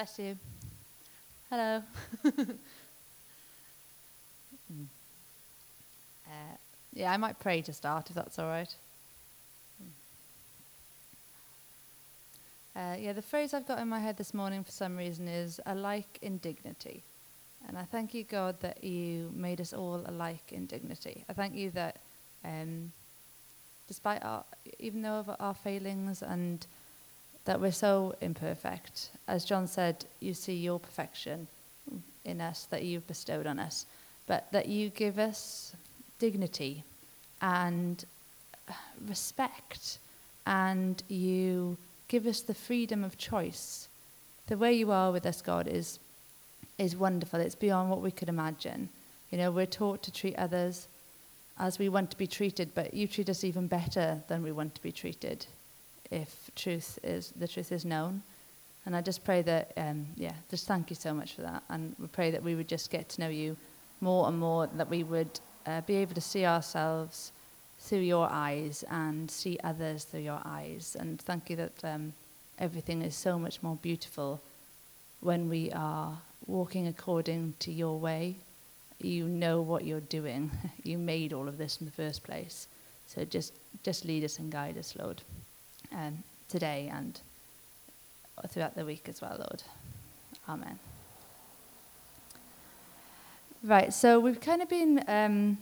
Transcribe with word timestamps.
Bless 0.00 0.18
you. 0.18 0.38
Hello. 1.50 1.82
Uh, 6.26 6.56
yeah, 6.94 7.12
I 7.12 7.16
might 7.16 7.40
pray 7.40 7.60
to 7.60 7.72
start 7.72 8.08
if 8.08 8.14
that's 8.14 8.38
all 8.38 8.46
right. 8.46 8.72
Uh, 12.76 12.94
yeah, 12.98 13.12
the 13.12 13.20
phrase 13.20 13.52
I've 13.52 13.66
got 13.66 13.80
in 13.80 13.88
my 13.88 13.98
head 13.98 14.16
this 14.16 14.32
morning 14.32 14.62
for 14.62 14.70
some 14.70 14.96
reason 14.96 15.26
is 15.26 15.60
alike 15.66 16.18
in 16.22 16.38
dignity. 16.38 17.02
And 17.66 17.76
I 17.76 17.82
thank 17.82 18.14
you, 18.14 18.22
God, 18.22 18.60
that 18.60 18.84
you 18.84 19.32
made 19.34 19.60
us 19.60 19.72
all 19.72 20.04
alike 20.06 20.52
in 20.52 20.66
dignity. 20.66 21.24
I 21.28 21.32
thank 21.32 21.56
you 21.56 21.72
that 21.72 21.96
um, 22.44 22.92
despite 23.88 24.22
our, 24.22 24.44
even 24.78 25.02
though 25.02 25.18
of 25.18 25.30
our 25.40 25.54
failings 25.54 26.22
and 26.22 26.64
that 27.44 27.60
we're 27.60 27.72
so 27.72 28.14
imperfect, 28.20 29.10
as 29.26 29.44
John 29.44 29.66
said, 29.66 30.04
you 30.20 30.34
see 30.34 30.54
your 30.54 30.78
perfection 30.78 31.46
in 32.24 32.40
us 32.40 32.66
that 32.70 32.84
you've 32.84 33.06
bestowed 33.06 33.46
on 33.46 33.58
us, 33.58 33.86
but 34.26 34.50
that 34.52 34.68
you 34.68 34.90
give 34.90 35.18
us 35.18 35.74
dignity 36.18 36.84
and 37.40 38.04
respect 39.08 39.98
and 40.46 41.02
you 41.08 41.76
give 42.08 42.26
us 42.26 42.40
the 42.40 42.54
freedom 42.54 43.04
of 43.04 43.16
choice. 43.16 43.88
The 44.46 44.58
way 44.58 44.72
you 44.74 44.90
are 44.90 45.12
with 45.12 45.24
us, 45.26 45.40
God, 45.40 45.66
is, 45.66 45.98
is 46.76 46.96
wonderful. 46.96 47.40
It's 47.40 47.54
beyond 47.54 47.88
what 47.88 48.02
we 48.02 48.10
could 48.10 48.28
imagine. 48.28 48.88
You 49.30 49.38
know, 49.38 49.50
we're 49.50 49.66
taught 49.66 50.02
to 50.02 50.12
treat 50.12 50.36
others 50.36 50.88
as 51.58 51.78
we 51.78 51.88
want 51.88 52.10
to 52.10 52.18
be 52.18 52.26
treated, 52.26 52.74
but 52.74 52.94
you 52.94 53.06
treat 53.06 53.28
us 53.28 53.44
even 53.44 53.66
better 53.66 54.20
than 54.28 54.42
we 54.42 54.52
want 54.52 54.74
to 54.74 54.82
be 54.82 54.92
treated 54.92 55.46
if 56.10 56.50
truth 56.56 56.98
is 57.02 57.32
the 57.36 57.48
truth 57.48 57.72
is 57.72 57.84
known. 57.84 58.22
And 58.86 58.96
I 58.96 59.02
just 59.02 59.24
pray 59.24 59.42
that, 59.42 59.72
um, 59.76 60.06
yeah, 60.16 60.32
just 60.50 60.66
thank 60.66 60.88
you 60.88 60.96
so 60.96 61.12
much 61.12 61.34
for 61.34 61.42
that. 61.42 61.62
And 61.68 61.94
we 61.98 62.06
pray 62.08 62.30
that 62.30 62.42
we 62.42 62.54
would 62.54 62.68
just 62.68 62.90
get 62.90 63.08
to 63.10 63.20
know 63.20 63.28
you 63.28 63.56
more 64.00 64.26
and 64.26 64.38
more, 64.38 64.66
that 64.68 64.88
we 64.88 65.04
would 65.04 65.38
uh, 65.66 65.82
be 65.82 65.96
able 65.96 66.14
to 66.14 66.20
see 66.20 66.46
ourselves 66.46 67.32
through 67.78 67.98
your 67.98 68.26
eyes 68.30 68.82
and 68.90 69.30
see 69.30 69.58
others 69.62 70.04
through 70.04 70.20
your 70.20 70.40
eyes. 70.44 70.96
And 70.98 71.20
thank 71.20 71.50
you 71.50 71.56
that 71.56 71.84
um, 71.84 72.14
everything 72.58 73.02
is 73.02 73.14
so 73.14 73.38
much 73.38 73.62
more 73.62 73.76
beautiful 73.76 74.40
when 75.20 75.50
we 75.50 75.70
are 75.72 76.18
walking 76.46 76.86
according 76.88 77.54
to 77.58 77.70
your 77.70 77.98
way 77.98 78.36
you 79.02 79.26
know 79.26 79.60
what 79.60 79.84
you're 79.84 80.00
doing. 80.00 80.50
you 80.82 80.98
made 80.98 81.32
all 81.32 81.48
of 81.48 81.58
this 81.58 81.78
in 81.80 81.86
the 81.86 81.92
first 81.92 82.22
place. 82.22 82.68
So 83.06 83.24
just, 83.24 83.52
just 83.82 84.04
lead 84.04 84.24
us 84.24 84.38
and 84.38 84.52
guide 84.52 84.78
us, 84.78 84.94
Lord, 84.96 85.22
um, 85.94 86.22
today 86.48 86.90
and 86.92 87.20
throughout 88.48 88.74
the 88.74 88.84
week 88.84 89.08
as 89.08 89.20
well, 89.20 89.36
Lord. 89.38 89.62
Amen. 90.48 90.78
Right, 93.62 93.92
so 93.92 94.18
we've 94.18 94.40
kind 94.40 94.62
of 94.62 94.68
been 94.68 95.04
um, 95.06 95.58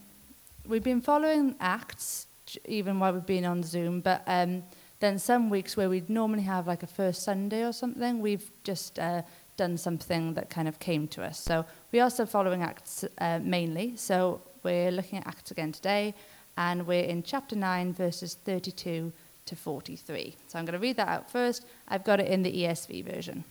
we've 0.67 0.85
been 0.85 1.01
following 1.01 1.57
Acts 1.61 2.27
even 2.65 3.01
while 3.01 3.13
we've 3.13 3.27
been 3.27 3.45
on 3.45 3.63
Zoom, 3.63 4.01
but 4.01 4.23
um, 4.27 4.63
then 5.01 5.19
some 5.19 5.51
weeks 5.51 5.77
where 5.77 5.89
we'd 5.89 6.09
normally 6.09 6.43
have 6.43 6.67
like 6.67 6.83
a 6.83 6.87
first 6.87 7.23
Sunday 7.23 7.65
or 7.65 7.73
something, 7.73 8.21
we've 8.21 8.51
just 8.65 8.99
uh, 8.99 9.23
done 9.57 9.77
something 9.77 10.35
that 10.35 10.49
kind 10.49 10.69
of 10.69 10.79
came 10.79 11.09
to 11.09 11.23
us. 11.23 11.39
So 11.41 11.65
we 11.93 12.01
are 12.01 12.09
still 12.11 12.27
following 12.27 12.63
Acts 12.63 13.05
uh, 13.19 13.41
mainly. 13.43 13.97
So 13.97 14.41
we're 14.63 14.91
looking 14.91 15.19
at 15.19 15.27
Acts 15.27 15.51
again 15.51 15.73
today, 15.73 16.15
and 16.57 16.87
we're 16.87 17.05
in 17.05 17.23
chapter 17.23 17.57
9, 17.57 17.93
verses 17.93 18.35
32 18.45 19.13
to 19.49 19.57
43. 19.57 20.37
So 20.47 20.59
I'm 20.59 20.65
going 20.65 20.73
to 20.73 20.79
read 20.79 20.97
that 20.97 21.09
out 21.09 21.31
first. 21.31 21.65
I've 21.89 22.05
got 22.05 22.21
it 22.21 22.29
in 22.29 22.43
the 22.43 22.53
ESV 22.53 23.05
version. 23.05 23.45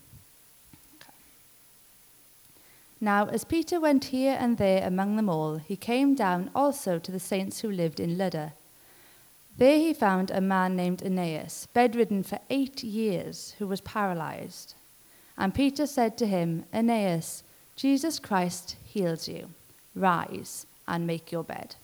Now, 3.00 3.28
as 3.28 3.44
Peter 3.44 3.80
went 3.80 4.06
here 4.06 4.38
and 4.40 4.58
there 4.58 4.86
among 4.86 5.18
them 5.18 5.30
all, 5.30 5.58
he 5.58 5.76
came 5.76 6.16
down 6.16 6.50
also 6.56 6.98
to 6.98 7.12
the 7.12 7.20
saints 7.20 7.60
who 7.60 7.70
lived 7.70 8.00
in 8.00 8.18
Lydda. 8.18 8.54
There 9.58 9.78
he 9.78 9.94
found 9.94 10.32
a 10.32 10.42
man 10.42 10.76
named 10.76 11.04
Aeneas, 11.04 11.68
bedridden 11.74 12.24
for 12.24 12.40
eight 12.50 12.84
years, 12.84 13.56
who 13.60 13.68
was 13.68 13.82
paralyzed. 13.82 14.74
And 15.38 15.54
Peter 15.54 15.86
said 15.86 16.18
to 16.18 16.28
him, 16.28 16.66
Aeneas, 16.74 17.44
Jesus 17.76 18.18
Christ 18.20 18.76
heals 18.84 19.28
you. 19.28 19.50
Rise 19.96 20.66
and 20.88 21.06
make 21.06 21.32
your 21.32 21.44
bed. 21.44 21.76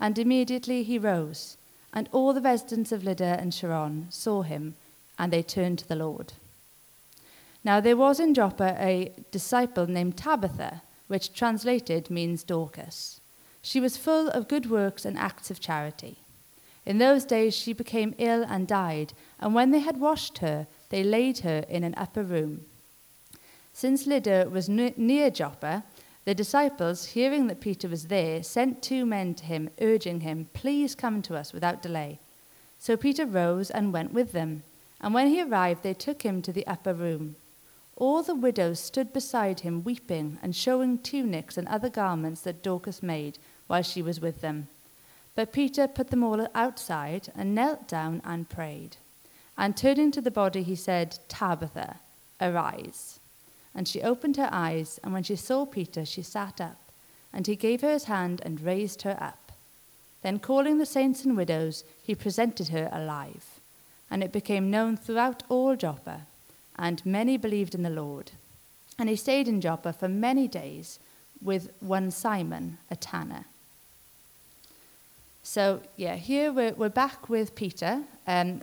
And 0.00 0.18
immediately 0.18 0.82
he 0.82 0.98
rose, 0.98 1.56
and 1.94 2.08
all 2.12 2.34
the 2.34 2.40
residents 2.42 2.92
of 2.92 3.04
Lydda 3.04 3.38
and 3.40 3.54
Sharon 3.54 4.08
saw 4.10 4.42
him, 4.42 4.74
and 5.18 5.32
they 5.32 5.42
turned 5.42 5.78
to 5.78 5.88
the 5.88 5.96
Lord. 5.96 6.32
Now 7.62 7.80
there 7.80 7.96
was 7.96 8.20
in 8.20 8.34
Joppa 8.34 8.76
a 8.78 9.12
disciple 9.30 9.86
named 9.86 10.18
Tabitha, 10.18 10.82
which 11.06 11.32
translated 11.32 12.10
means 12.10 12.42
Dorcas. 12.42 13.20
She 13.62 13.80
was 13.80 13.96
full 13.96 14.28
of 14.28 14.48
good 14.48 14.68
works 14.68 15.04
and 15.04 15.16
acts 15.16 15.50
of 15.50 15.60
charity. 15.60 16.18
In 16.84 16.98
those 16.98 17.24
days 17.24 17.54
she 17.54 17.72
became 17.72 18.14
ill 18.18 18.44
and 18.46 18.68
died, 18.68 19.14
and 19.40 19.54
when 19.54 19.70
they 19.70 19.78
had 19.78 19.98
washed 20.00 20.38
her, 20.38 20.66
they 20.90 21.02
laid 21.02 21.38
her 21.38 21.64
in 21.68 21.84
an 21.84 21.94
upper 21.96 22.22
room. 22.22 22.66
Since 23.72 24.06
Lydda 24.06 24.50
was 24.50 24.68
near 24.68 25.30
Joppa, 25.30 25.84
the 26.24 26.34
disciples, 26.34 27.06
hearing 27.06 27.48
that 27.48 27.60
Peter 27.60 27.88
was 27.88 28.06
there, 28.06 28.42
sent 28.42 28.82
two 28.82 29.04
men 29.04 29.34
to 29.34 29.44
him, 29.44 29.68
urging 29.80 30.20
him, 30.20 30.48
Please 30.54 30.94
come 30.94 31.20
to 31.22 31.36
us 31.36 31.52
without 31.52 31.82
delay. 31.82 32.18
So 32.78 32.96
Peter 32.96 33.26
rose 33.26 33.70
and 33.70 33.92
went 33.92 34.12
with 34.12 34.32
them. 34.32 34.62
And 35.00 35.12
when 35.12 35.28
he 35.28 35.42
arrived, 35.42 35.82
they 35.82 35.92
took 35.92 36.22
him 36.22 36.40
to 36.42 36.52
the 36.52 36.66
upper 36.66 36.94
room. 36.94 37.36
All 37.96 38.22
the 38.22 38.34
widows 38.34 38.80
stood 38.80 39.12
beside 39.12 39.60
him, 39.60 39.84
weeping 39.84 40.38
and 40.42 40.56
showing 40.56 40.98
tunics 40.98 41.58
and 41.58 41.68
other 41.68 41.90
garments 41.90 42.40
that 42.42 42.62
Dorcas 42.62 43.02
made 43.02 43.38
while 43.66 43.82
she 43.82 44.02
was 44.02 44.20
with 44.20 44.40
them. 44.40 44.68
But 45.34 45.52
Peter 45.52 45.86
put 45.86 46.08
them 46.08 46.24
all 46.24 46.46
outside 46.54 47.28
and 47.36 47.54
knelt 47.54 47.86
down 47.86 48.22
and 48.24 48.48
prayed. 48.48 48.96
And 49.58 49.76
turning 49.76 50.10
to 50.12 50.20
the 50.20 50.30
body, 50.30 50.62
he 50.62 50.74
said, 50.74 51.18
Tabitha, 51.28 52.00
arise. 52.40 53.20
And 53.74 53.88
she 53.88 54.02
opened 54.02 54.36
her 54.36 54.48
eyes, 54.52 55.00
and 55.02 55.12
when 55.12 55.24
she 55.24 55.36
saw 55.36 55.66
Peter, 55.66 56.04
she 56.04 56.22
sat 56.22 56.60
up. 56.60 56.78
And 57.32 57.46
he 57.46 57.56
gave 57.56 57.80
her 57.80 57.90
his 57.90 58.04
hand 58.04 58.40
and 58.44 58.60
raised 58.60 59.02
her 59.02 59.18
up. 59.20 59.52
Then, 60.22 60.38
calling 60.38 60.78
the 60.78 60.86
saints 60.86 61.24
and 61.24 61.36
widows, 61.36 61.84
he 62.02 62.14
presented 62.14 62.68
her 62.68 62.88
alive. 62.92 63.44
And 64.10 64.22
it 64.22 64.32
became 64.32 64.70
known 64.70 64.96
throughout 64.96 65.42
all 65.48 65.74
Joppa, 65.74 66.22
and 66.78 67.04
many 67.04 67.36
believed 67.36 67.74
in 67.74 67.82
the 67.82 67.90
Lord. 67.90 68.30
And 68.98 69.08
he 69.08 69.16
stayed 69.16 69.48
in 69.48 69.60
Joppa 69.60 69.92
for 69.92 70.08
many 70.08 70.46
days 70.46 70.98
with 71.42 71.70
one 71.80 72.10
Simon, 72.10 72.78
a 72.90 72.96
tanner. 72.96 73.44
So, 75.42 75.82
yeah, 75.96 76.16
here 76.16 76.52
we're, 76.52 76.72
we're 76.72 76.88
back 76.88 77.28
with 77.28 77.54
Peter. 77.54 78.02
Um, 78.26 78.62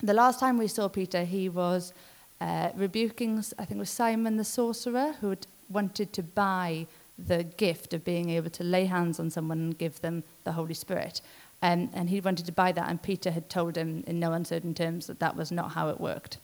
the 0.00 0.14
last 0.14 0.40
time 0.40 0.56
we 0.56 0.68
saw 0.68 0.88
Peter, 0.88 1.24
he 1.24 1.48
was 1.48 1.92
uh, 2.40 2.70
rebuking, 2.74 3.38
I 3.58 3.64
think 3.64 3.78
it 3.78 3.78
was 3.78 3.90
Simon 3.90 4.36
the 4.36 4.44
sorcerer, 4.44 5.14
who 5.20 5.30
had 5.30 5.46
wanted 5.68 6.12
to 6.14 6.22
buy 6.22 6.86
the 7.18 7.44
gift 7.44 7.94
of 7.94 8.04
being 8.04 8.28
able 8.30 8.50
to 8.50 8.64
lay 8.64 8.84
hands 8.84 9.18
on 9.18 9.30
someone 9.30 9.58
and 9.58 9.78
give 9.78 10.00
them 10.00 10.22
the 10.44 10.52
Holy 10.52 10.74
Spirit. 10.74 11.20
Um, 11.62 11.90
and 11.94 12.10
he 12.10 12.20
wanted 12.20 12.46
to 12.46 12.52
buy 12.52 12.72
that, 12.72 12.88
and 12.90 13.02
Peter 13.02 13.30
had 13.30 13.48
told 13.48 13.76
him 13.76 14.04
in 14.06 14.20
no 14.20 14.32
uncertain 14.32 14.74
terms 14.74 15.06
that 15.06 15.20
that 15.20 15.36
was 15.36 15.50
not 15.50 15.72
how 15.72 15.88
it 15.88 16.00
worked. 16.00 16.38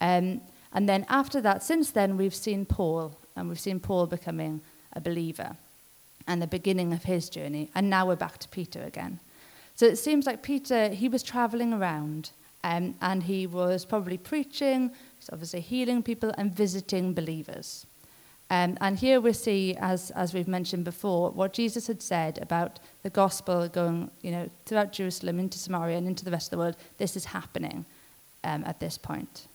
Um, 0.00 0.40
and 0.72 0.88
then 0.88 1.04
after 1.08 1.40
that, 1.42 1.62
since 1.62 1.90
then, 1.90 2.16
we've 2.16 2.34
seen 2.34 2.64
Paul, 2.64 3.16
and 3.36 3.48
we've 3.48 3.60
seen 3.60 3.80
Paul 3.80 4.06
becoming 4.06 4.62
a 4.94 5.00
believer 5.00 5.56
and 6.26 6.40
the 6.40 6.46
beginning 6.46 6.92
of 6.92 7.04
his 7.04 7.28
journey. 7.28 7.70
And 7.74 7.88
now 7.90 8.06
we're 8.06 8.16
back 8.16 8.38
to 8.38 8.48
Peter 8.48 8.82
again. 8.82 9.20
So 9.74 9.86
it 9.86 9.96
seems 9.96 10.26
like 10.26 10.42
Peter, 10.42 10.88
he 10.88 11.08
was 11.08 11.22
traveling 11.22 11.72
around 11.72 12.30
um, 12.66 12.96
and 13.00 13.22
he 13.22 13.46
was 13.46 13.84
probably 13.84 14.18
preaching, 14.18 14.90
he's 15.18 15.30
obviously 15.32 15.60
healing 15.60 16.02
people 16.02 16.32
and 16.36 16.52
visiting 16.52 17.14
believers. 17.14 17.86
Um, 18.50 18.76
and 18.80 18.98
here 18.98 19.20
we 19.20 19.32
see, 19.32 19.76
as, 19.78 20.10
as 20.12 20.34
we've 20.34 20.48
mentioned 20.48 20.84
before, 20.84 21.30
what 21.30 21.52
Jesus 21.52 21.86
had 21.86 22.02
said 22.02 22.38
about 22.42 22.80
the 23.04 23.10
gospel 23.10 23.68
going 23.68 24.10
you 24.20 24.32
know, 24.32 24.50
throughout 24.64 24.92
Jerusalem, 24.92 25.38
into 25.38 25.58
Samaria, 25.58 25.96
and 25.96 26.08
into 26.08 26.24
the 26.24 26.30
rest 26.32 26.46
of 26.46 26.50
the 26.50 26.58
world. 26.58 26.76
This 26.98 27.16
is 27.16 27.24
happening 27.26 27.84
um, 28.42 28.64
at 28.64 28.80
this 28.80 28.98
point. 28.98 29.46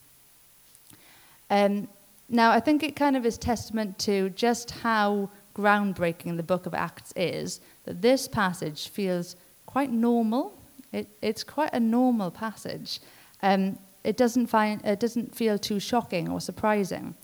Um, 1.50 1.90
now, 2.30 2.52
I 2.52 2.62
think 2.62 2.82
it 2.82 2.96
kind 2.96 3.18
of 3.18 3.26
is 3.26 3.38
testament 3.38 4.00
to 4.00 4.30
just 4.30 4.72
how 4.72 5.30
groundbreaking 5.54 6.38
the 6.38 6.44
book 6.44 6.66
of 6.66 6.74
Acts 6.74 7.12
is 7.18 7.60
that 7.84 8.02
this 8.02 8.30
passage 8.30 8.88
feels 8.88 9.36
quite 9.66 9.92
normal. 9.92 10.54
It, 10.92 11.08
it's 11.22 11.44
quite 11.44 11.74
a 11.74 11.80
normal 11.80 12.32
passage. 12.32 13.00
Um, 13.42 13.78
it 14.04 14.18
doesn't, 14.18 14.48
find, 14.48 14.84
it 14.84 15.00
doesn't 15.00 15.36
feel 15.36 15.58
too 15.58 15.80
shocking 15.80 16.30
or 16.30 16.42
surprising, 16.42 17.16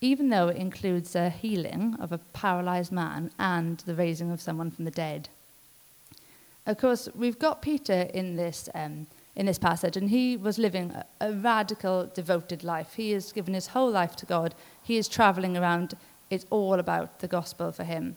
even 0.00 0.30
though 0.30 0.48
it 0.48 0.56
includes 0.56 1.14
a 1.14 1.30
healing 1.30 1.96
of 2.00 2.12
a 2.12 2.18
paralyzed 2.32 2.92
man 2.92 3.30
and 3.38 3.78
the 3.80 3.94
raising 3.94 4.30
of 4.30 4.40
someone 4.40 4.70
from 4.70 4.84
the 4.84 4.90
dead. 4.90 5.28
Of 6.66 6.78
course, 6.78 7.08
we've 7.14 7.38
got 7.38 7.60
Peter 7.60 8.08
in 8.14 8.36
this, 8.36 8.68
um, 8.74 9.06
in 9.34 9.46
this 9.46 9.58
passage, 9.58 9.96
and 9.96 10.10
he 10.10 10.36
was 10.36 10.58
living 10.58 10.92
a, 10.92 11.04
a 11.20 11.32
radical, 11.32 12.10
devoted 12.14 12.62
life. 12.62 12.94
He 12.94 13.10
has 13.12 13.32
given 13.32 13.54
his 13.54 13.68
whole 13.68 13.90
life 13.90 14.14
to 14.16 14.26
God. 14.26 14.54
He 14.82 14.96
is 14.96 15.08
traveling 15.08 15.56
around. 15.56 15.94
It's 16.30 16.46
all 16.50 16.74
about 16.74 17.18
the 17.18 17.28
gospel 17.28 17.72
for 17.72 17.84
him. 17.84 18.16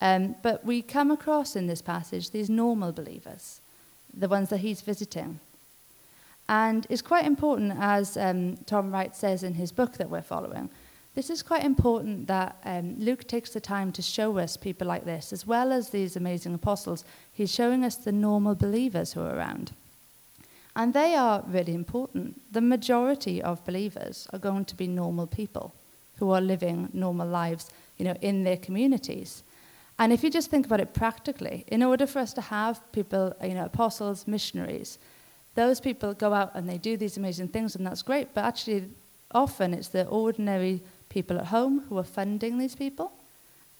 Um, 0.00 0.36
but 0.42 0.64
we 0.64 0.82
come 0.82 1.10
across 1.10 1.56
in 1.56 1.66
this 1.66 1.82
passage 1.82 2.30
these 2.30 2.50
normal 2.50 2.92
believers, 2.92 3.60
the 4.18 4.28
ones 4.28 4.48
that 4.50 4.58
he's 4.58 4.80
visiting. 4.80 5.40
And 6.48 6.86
it's 6.88 7.02
quite 7.02 7.26
important, 7.26 7.74
as 7.78 8.16
um, 8.16 8.56
Tom 8.66 8.90
Wright 8.90 9.14
says 9.14 9.42
in 9.42 9.54
his 9.54 9.70
book 9.70 9.94
that 9.98 10.10
we're 10.10 10.22
following, 10.22 10.70
this 11.14 11.30
is 11.30 11.42
quite 11.42 11.64
important 11.64 12.26
that 12.28 12.56
um, 12.64 12.94
Luke 12.98 13.26
takes 13.26 13.50
the 13.50 13.60
time 13.60 13.92
to 13.92 14.02
show 14.02 14.38
us 14.38 14.56
people 14.56 14.86
like 14.86 15.04
this, 15.04 15.32
as 15.32 15.46
well 15.46 15.72
as 15.72 15.90
these 15.90 16.16
amazing 16.16 16.54
apostles. 16.54 17.04
He's 17.32 17.52
showing 17.52 17.84
us 17.84 17.96
the 17.96 18.12
normal 18.12 18.54
believers 18.54 19.12
who 19.12 19.22
are 19.22 19.34
around. 19.34 19.72
And 20.76 20.94
they 20.94 21.16
are 21.16 21.42
really 21.46 21.74
important. 21.74 22.40
The 22.52 22.60
majority 22.60 23.42
of 23.42 23.64
believers 23.66 24.28
are 24.32 24.38
going 24.38 24.64
to 24.66 24.76
be 24.76 24.86
normal 24.86 25.26
people 25.26 25.74
who 26.18 26.30
are 26.30 26.40
living 26.40 26.88
normal 26.92 27.26
lives, 27.26 27.68
you 27.96 28.04
know, 28.04 28.16
in 28.20 28.44
their 28.44 28.56
communities. 28.56 29.42
And 29.98 30.12
if 30.12 30.22
you 30.22 30.30
just 30.30 30.50
think 30.50 30.66
about 30.66 30.80
it 30.80 30.94
practically, 30.94 31.64
in 31.66 31.82
order 31.82 32.06
for 32.06 32.20
us 32.20 32.32
to 32.34 32.40
have 32.40 32.80
people, 32.92 33.34
you 33.42 33.54
know, 33.54 33.64
apostles, 33.64 34.26
missionaries, 34.26 34.98
those 35.54 35.80
people 35.80 36.14
go 36.14 36.32
out 36.32 36.52
and 36.54 36.68
they 36.68 36.78
do 36.78 36.96
these 36.96 37.16
amazing 37.16 37.48
things, 37.48 37.74
and 37.74 37.84
that's 37.84 38.02
great. 38.02 38.32
But 38.32 38.44
actually, 38.44 38.90
often 39.32 39.74
it's 39.74 39.88
the 39.88 40.06
ordinary 40.06 40.82
people 41.08 41.36
at 41.38 41.46
home 41.46 41.84
who 41.88 41.98
are 41.98 42.04
funding 42.04 42.58
these 42.58 42.76
people 42.76 43.12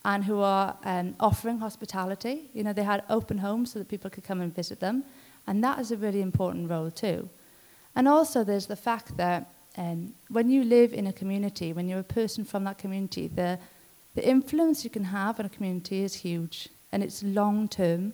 and 0.05 0.25
who 0.25 0.41
are 0.41 0.76
um, 0.85 1.15
offering 1.20 1.59
hospitality. 1.59 2.50
You 2.53 2.64
know, 2.64 2.73
they 2.73 2.82
had 2.82 3.05
open 3.09 3.38
homes 3.38 3.73
so 3.73 3.79
that 3.79 3.88
people 3.88 4.11
could 4.11 4.25
come 4.25 4.41
and 4.41 4.55
visit 4.55 4.81
them. 4.81 5.05
And 5.47 5.62
that 5.62 5.79
is 5.79 5.93
a 5.93 5.97
really 5.97 6.21
important 6.21 6.69
role 6.69 6.91
too. 6.91 7.29
And 7.94 8.09
also, 8.09 8.44
there's 8.44 8.67
the 8.67 8.76
fact 8.76 9.17
that 9.17 9.50
um, 9.76 10.14
when 10.29 10.50
you 10.50 10.64
live 10.64 10.93
in 10.93 11.06
a 11.06 11.12
community, 11.12 11.73
when 11.73 11.88
you're 11.88 12.00
a 12.00 12.05
person 12.05 12.44
from 12.44 12.64
that 12.64 12.79
community, 12.79 13.29
the, 13.29 13.59
the 14.19 14.29
influence 14.29 14.82
you 14.82 14.91
can 14.91 15.05
have 15.05 15.38
on 15.38 15.47
a 15.47 15.49
community 15.49 16.03
is 16.03 16.12
huge 16.12 16.69
and 16.91 17.05
it's 17.05 17.23
long 17.23 17.69
term. 17.69 18.12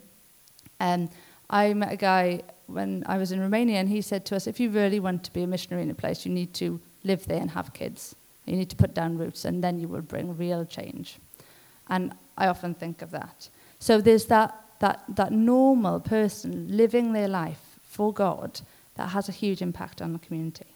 Um, 0.79 1.09
I 1.49 1.73
met 1.73 1.91
a 1.93 1.95
guy 1.95 2.43
when 2.67 3.03
I 3.07 3.17
was 3.17 3.31
in 3.31 3.39
Romania, 3.39 3.79
and 3.79 3.89
he 3.89 4.01
said 4.01 4.23
to 4.25 4.35
us, 4.35 4.45
if 4.45 4.59
you 4.59 4.69
really 4.69 4.99
want 4.99 5.23
to 5.23 5.33
be 5.33 5.41
a 5.41 5.47
missionary 5.47 5.81
in 5.81 5.89
a 5.89 5.95
place, 5.95 6.23
you 6.23 6.31
need 6.31 6.53
to 6.55 6.79
live 7.03 7.25
there 7.25 7.41
and 7.41 7.49
have 7.49 7.73
kids. 7.73 8.15
You 8.45 8.55
need 8.55 8.69
to 8.69 8.75
put 8.75 8.93
down 8.93 9.17
roots, 9.17 9.45
and 9.45 9.63
then 9.63 9.79
you 9.79 9.87
will 9.87 10.01
bring 10.01 10.37
real 10.37 10.63
change. 10.63 11.17
And 11.87 12.13
I 12.37 12.47
often 12.47 12.75
think 12.75 13.01
of 13.01 13.09
that. 13.09 13.49
So 13.79 13.99
there's 13.99 14.25
that, 14.25 14.53
that, 14.81 15.03
that 15.15 15.31
normal 15.31 15.99
person 15.99 16.77
living 16.77 17.13
their 17.13 17.27
life 17.27 17.79
for 17.89 18.13
God 18.13 18.61
that 18.95 19.09
has 19.09 19.27
a 19.27 19.31
huge 19.31 19.63
impact 19.63 20.03
on 20.03 20.13
the 20.13 20.19
community. 20.19 20.71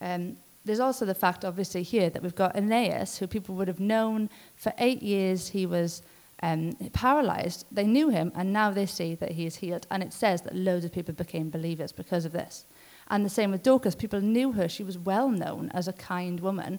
Um, 0.00 0.36
there's 0.68 0.80
also 0.80 1.04
the 1.04 1.14
fact, 1.14 1.44
obviously, 1.44 1.82
here 1.82 2.10
that 2.10 2.22
we've 2.22 2.34
got 2.34 2.54
Aeneas, 2.54 3.18
who 3.18 3.26
people 3.26 3.54
would 3.56 3.68
have 3.68 3.80
known 3.80 4.30
for 4.54 4.72
eight 4.78 5.02
years 5.02 5.48
he 5.48 5.66
was 5.66 6.02
um, 6.42 6.74
paralyzed. 6.92 7.64
They 7.72 7.86
knew 7.86 8.10
him, 8.10 8.30
and 8.34 8.52
now 8.52 8.70
they 8.70 8.86
see 8.86 9.14
that 9.16 9.32
he 9.32 9.46
is 9.46 9.56
healed. 9.56 9.86
And 9.90 10.02
it 10.02 10.12
says 10.12 10.42
that 10.42 10.54
loads 10.54 10.84
of 10.84 10.92
people 10.92 11.14
became 11.14 11.50
believers 11.50 11.90
because 11.90 12.24
of 12.24 12.32
this. 12.32 12.64
And 13.10 13.24
the 13.24 13.30
same 13.30 13.50
with 13.50 13.62
Dorcas. 13.62 13.94
People 13.94 14.20
knew 14.20 14.52
her. 14.52 14.68
She 14.68 14.84
was 14.84 14.98
well 14.98 15.30
known 15.30 15.70
as 15.72 15.88
a 15.88 15.92
kind 15.92 16.40
woman. 16.40 16.78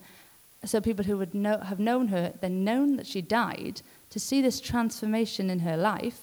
So 0.64 0.80
people 0.80 1.06
who 1.06 1.18
would 1.18 1.34
know, 1.34 1.58
have 1.58 1.80
known 1.80 2.10
her, 2.10 2.34
then 2.42 2.64
known 2.64 2.98
that 2.98 3.08
she 3.08 3.22
died, 3.22 3.82
to 4.12 4.20
see 4.20 4.42
this 4.42 4.60
transformation 4.60 5.50
in 5.50 5.60
her 5.60 5.78
life, 5.78 6.22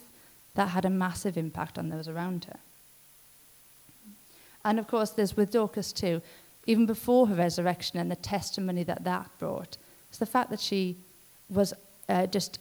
that 0.55 0.69
had 0.69 0.85
a 0.85 0.91
massive 0.91 1.37
impact 1.37 1.79
on 1.79 1.89
those 1.89 2.09
around 2.09 2.45
her. 2.47 2.59
And 4.65 4.79
of 4.79 4.89
course, 4.89 5.11
there's 5.11 5.37
with 5.37 5.53
Dorcas 5.53 5.93
too, 5.93 6.23
even 6.67 6.87
before 6.87 7.29
her 7.29 7.35
resurrection 7.35 7.99
and 7.99 8.11
the 8.11 8.17
testimony 8.17 8.83
that 8.83 9.05
that 9.05 9.31
brought. 9.39 9.77
It's 10.09 10.19
the 10.19 10.27
fact 10.27 10.51
that 10.51 10.61
she 10.61 10.97
was 11.49 11.73
uh, 12.09 12.27
just 12.27 12.59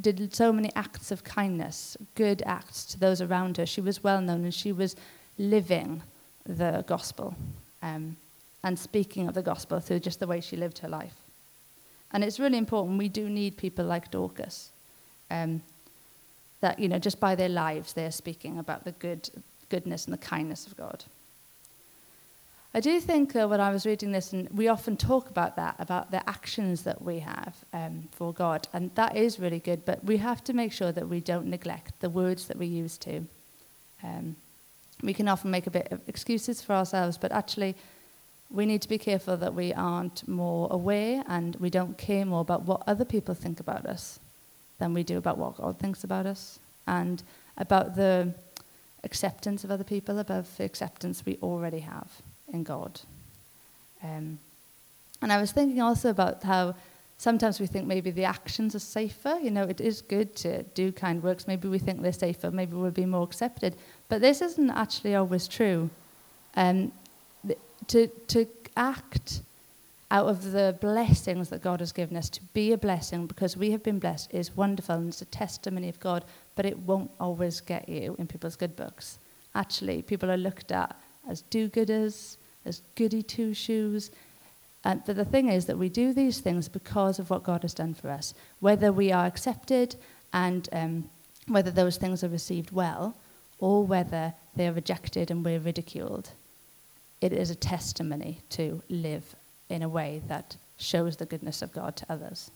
did 0.00 0.34
so 0.34 0.52
many 0.52 0.70
acts 0.74 1.10
of 1.10 1.22
kindness, 1.24 1.96
good 2.14 2.42
acts 2.46 2.84
to 2.86 2.98
those 2.98 3.20
around 3.20 3.56
her. 3.58 3.66
She 3.66 3.80
was 3.80 4.02
well 4.02 4.20
known 4.20 4.44
and 4.44 4.54
she 4.54 4.72
was 4.72 4.96
living 5.38 6.02
the 6.44 6.84
gospel 6.86 7.34
um, 7.82 8.16
and 8.64 8.78
speaking 8.78 9.28
of 9.28 9.34
the 9.34 9.42
gospel 9.42 9.80
through 9.80 10.00
just 10.00 10.20
the 10.20 10.26
way 10.26 10.40
she 10.40 10.56
lived 10.56 10.78
her 10.78 10.88
life. 10.88 11.14
And 12.12 12.22
it's 12.22 12.38
really 12.38 12.58
important. 12.58 12.98
We 12.98 13.08
do 13.08 13.28
need 13.28 13.56
people 13.56 13.84
like 13.84 14.10
Dorcas. 14.10 14.70
Um, 15.30 15.62
that, 16.60 16.78
you 16.78 16.88
know, 16.88 16.98
just 16.98 17.18
by 17.18 17.34
their 17.34 17.48
lives, 17.48 17.92
they're 17.92 18.12
speaking 18.12 18.58
about 18.58 18.84
the 18.84 18.92
good, 18.92 19.28
goodness 19.68 20.04
and 20.04 20.12
the 20.12 20.18
kindness 20.18 20.66
of 20.66 20.76
God. 20.76 21.04
I 22.74 22.80
do 22.80 23.00
think, 23.00 23.34
though, 23.34 23.48
when 23.48 23.60
I 23.60 23.70
was 23.70 23.84
reading 23.84 24.12
this, 24.12 24.32
and 24.32 24.48
we 24.48 24.68
often 24.68 24.96
talk 24.96 25.28
about 25.28 25.56
that, 25.56 25.76
about 25.78 26.10
the 26.10 26.26
actions 26.28 26.84
that 26.84 27.02
we 27.02 27.18
have 27.18 27.54
um, 27.74 28.08
for 28.12 28.32
God, 28.32 28.66
and 28.72 28.90
that 28.94 29.14
is 29.14 29.38
really 29.38 29.58
good, 29.58 29.84
but 29.84 30.02
we 30.04 30.16
have 30.16 30.42
to 30.44 30.54
make 30.54 30.72
sure 30.72 30.90
that 30.90 31.06
we 31.06 31.20
don't 31.20 31.46
neglect 31.46 32.00
the 32.00 32.08
words 32.08 32.46
that 32.46 32.56
we 32.56 32.66
use 32.66 32.96
to. 32.98 33.26
Um, 34.02 34.36
we 35.02 35.12
can 35.12 35.28
often 35.28 35.50
make 35.50 35.66
a 35.66 35.70
bit 35.70 35.88
of 35.92 36.00
excuses 36.08 36.62
for 36.62 36.72
ourselves, 36.72 37.18
but 37.18 37.30
actually, 37.30 37.76
we 38.50 38.64
need 38.64 38.80
to 38.82 38.88
be 38.88 38.98
careful 38.98 39.36
that 39.36 39.54
we 39.54 39.74
aren't 39.74 40.26
more 40.26 40.68
aware 40.70 41.24
and 41.28 41.56
we 41.56 41.68
don't 41.68 41.98
care 41.98 42.24
more 42.24 42.40
about 42.40 42.62
what 42.62 42.82
other 42.86 43.04
people 43.04 43.34
think 43.34 43.60
about 43.60 43.84
us 43.84 44.18
than 44.78 44.94
we 44.94 45.02
do 45.02 45.18
about 45.18 45.38
what 45.38 45.56
God 45.56 45.78
thinks 45.78 46.04
about 46.04 46.26
us 46.26 46.58
and 46.86 47.22
about 47.56 47.96
the 47.96 48.34
acceptance 49.04 49.64
of 49.64 49.70
other 49.70 49.84
people 49.84 50.18
above 50.18 50.54
the 50.58 50.64
acceptance 50.64 51.24
we 51.24 51.38
already 51.42 51.80
have 51.80 52.22
in 52.52 52.62
God. 52.62 53.00
Um, 54.02 54.38
and 55.20 55.32
I 55.32 55.40
was 55.40 55.52
thinking 55.52 55.80
also 55.80 56.10
about 56.10 56.42
how 56.42 56.74
sometimes 57.18 57.60
we 57.60 57.66
think 57.66 57.86
maybe 57.86 58.10
the 58.10 58.24
actions 58.24 58.74
are 58.74 58.80
safer. 58.80 59.38
You 59.40 59.50
know, 59.50 59.62
it 59.62 59.80
is 59.80 60.02
good 60.02 60.34
to 60.36 60.64
do 60.64 60.90
kind 60.90 61.22
works. 61.22 61.46
Maybe 61.46 61.68
we 61.68 61.78
think 61.78 62.02
they're 62.02 62.12
safer. 62.12 62.50
Maybe 62.50 62.74
we'll 62.74 62.90
be 62.90 63.06
more 63.06 63.22
accepted. 63.22 63.76
But 64.08 64.20
this 64.20 64.42
isn't 64.42 64.70
actually 64.70 65.14
always 65.14 65.46
true. 65.46 65.90
Um, 66.56 66.92
to, 67.88 68.06
to 68.28 68.46
act 68.76 69.42
out 70.10 70.26
of 70.26 70.52
the 70.52 70.76
blessings 70.80 71.48
that 71.48 71.62
God 71.62 71.80
has 71.80 71.92
given 71.92 72.16
us, 72.16 72.28
to 72.30 72.42
be 72.52 72.72
a 72.72 72.78
blessing 72.78 73.26
because 73.26 73.56
we 73.56 73.70
have 73.70 73.82
been 73.82 73.98
blessed, 73.98 74.34
is 74.34 74.56
wonderful 74.56 74.96
and 74.96 75.08
it's 75.08 75.22
a 75.22 75.26
testimony 75.26 75.88
of 75.88 75.98
God, 76.00 76.24
but 76.54 76.66
it 76.66 76.78
won't 76.80 77.10
always 77.18 77.60
get 77.60 77.88
you 77.88 78.14
in 78.18 78.26
people's 78.26 78.56
good 78.56 78.76
books. 78.76 79.18
Actually, 79.54 80.02
people 80.02 80.30
are 80.30 80.36
looked 80.36 80.70
at 80.70 80.94
as 81.28 81.42
do 81.42 81.68
gooders, 81.68 82.36
as 82.64 82.82
goody 82.94 83.22
two 83.22 83.54
shoes. 83.54 84.10
And, 84.84 85.02
but 85.04 85.16
the 85.16 85.24
thing 85.24 85.48
is 85.48 85.66
that 85.66 85.78
we 85.78 85.88
do 85.88 86.12
these 86.12 86.40
things 86.40 86.68
because 86.68 87.18
of 87.18 87.30
what 87.30 87.44
God 87.44 87.62
has 87.62 87.74
done 87.74 87.94
for 87.94 88.10
us. 88.10 88.34
Whether 88.60 88.92
we 88.92 89.12
are 89.12 89.26
accepted 89.26 89.96
and 90.32 90.68
um, 90.72 91.10
whether 91.46 91.70
those 91.70 91.96
things 91.96 92.24
are 92.24 92.28
received 92.28 92.72
well, 92.72 93.16
or 93.58 93.84
whether 93.84 94.34
they 94.56 94.66
are 94.66 94.72
rejected 94.72 95.30
and 95.30 95.44
we're 95.44 95.60
ridiculed, 95.60 96.30
it 97.20 97.32
is 97.32 97.50
a 97.50 97.54
testimony 97.54 98.40
to 98.50 98.82
live 98.88 99.36
in 99.68 99.82
a 99.82 99.88
way 99.88 100.20
that 100.26 100.56
shows 100.78 101.16
the 101.16 101.26
goodness 101.26 101.62
of 101.62 101.72
God 101.72 101.94
to 101.96 102.06
others. 102.08 102.50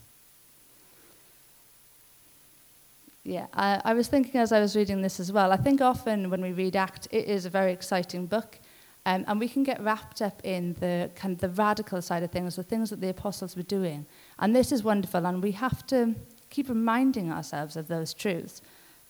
Yeah, 3.22 3.46
I, 3.54 3.80
I 3.84 3.94
was 3.94 4.08
thinking 4.08 4.40
as 4.40 4.52
I 4.52 4.60
was 4.60 4.76
reading 4.76 5.02
this 5.02 5.18
as 5.18 5.32
well. 5.32 5.52
I 5.52 5.56
think 5.56 5.80
often 5.80 6.30
when 6.30 6.40
we 6.40 6.52
read 6.52 6.76
Act, 6.76 7.08
it 7.10 7.26
is 7.26 7.44
a 7.44 7.50
very 7.50 7.72
exciting 7.72 8.26
book. 8.26 8.58
Um, 9.06 9.24
and 9.28 9.38
we 9.38 9.48
can 9.48 9.62
get 9.62 9.80
wrapped 9.80 10.20
up 10.20 10.40
in 10.42 10.74
the 10.80 11.08
kind 11.14 11.32
of 11.32 11.40
the 11.40 11.48
radical 11.50 12.02
side 12.02 12.24
of 12.24 12.32
things, 12.32 12.56
the 12.56 12.64
things 12.64 12.90
that 12.90 13.00
the 13.00 13.08
apostles 13.08 13.56
were 13.56 13.62
doing. 13.62 14.04
And 14.40 14.54
this 14.54 14.72
is 14.72 14.82
wonderful, 14.82 15.24
and 15.24 15.40
we 15.40 15.52
have 15.52 15.86
to 15.86 16.16
keep 16.50 16.68
reminding 16.68 17.30
ourselves 17.30 17.76
of 17.76 17.86
those 17.86 18.12
truths. 18.12 18.62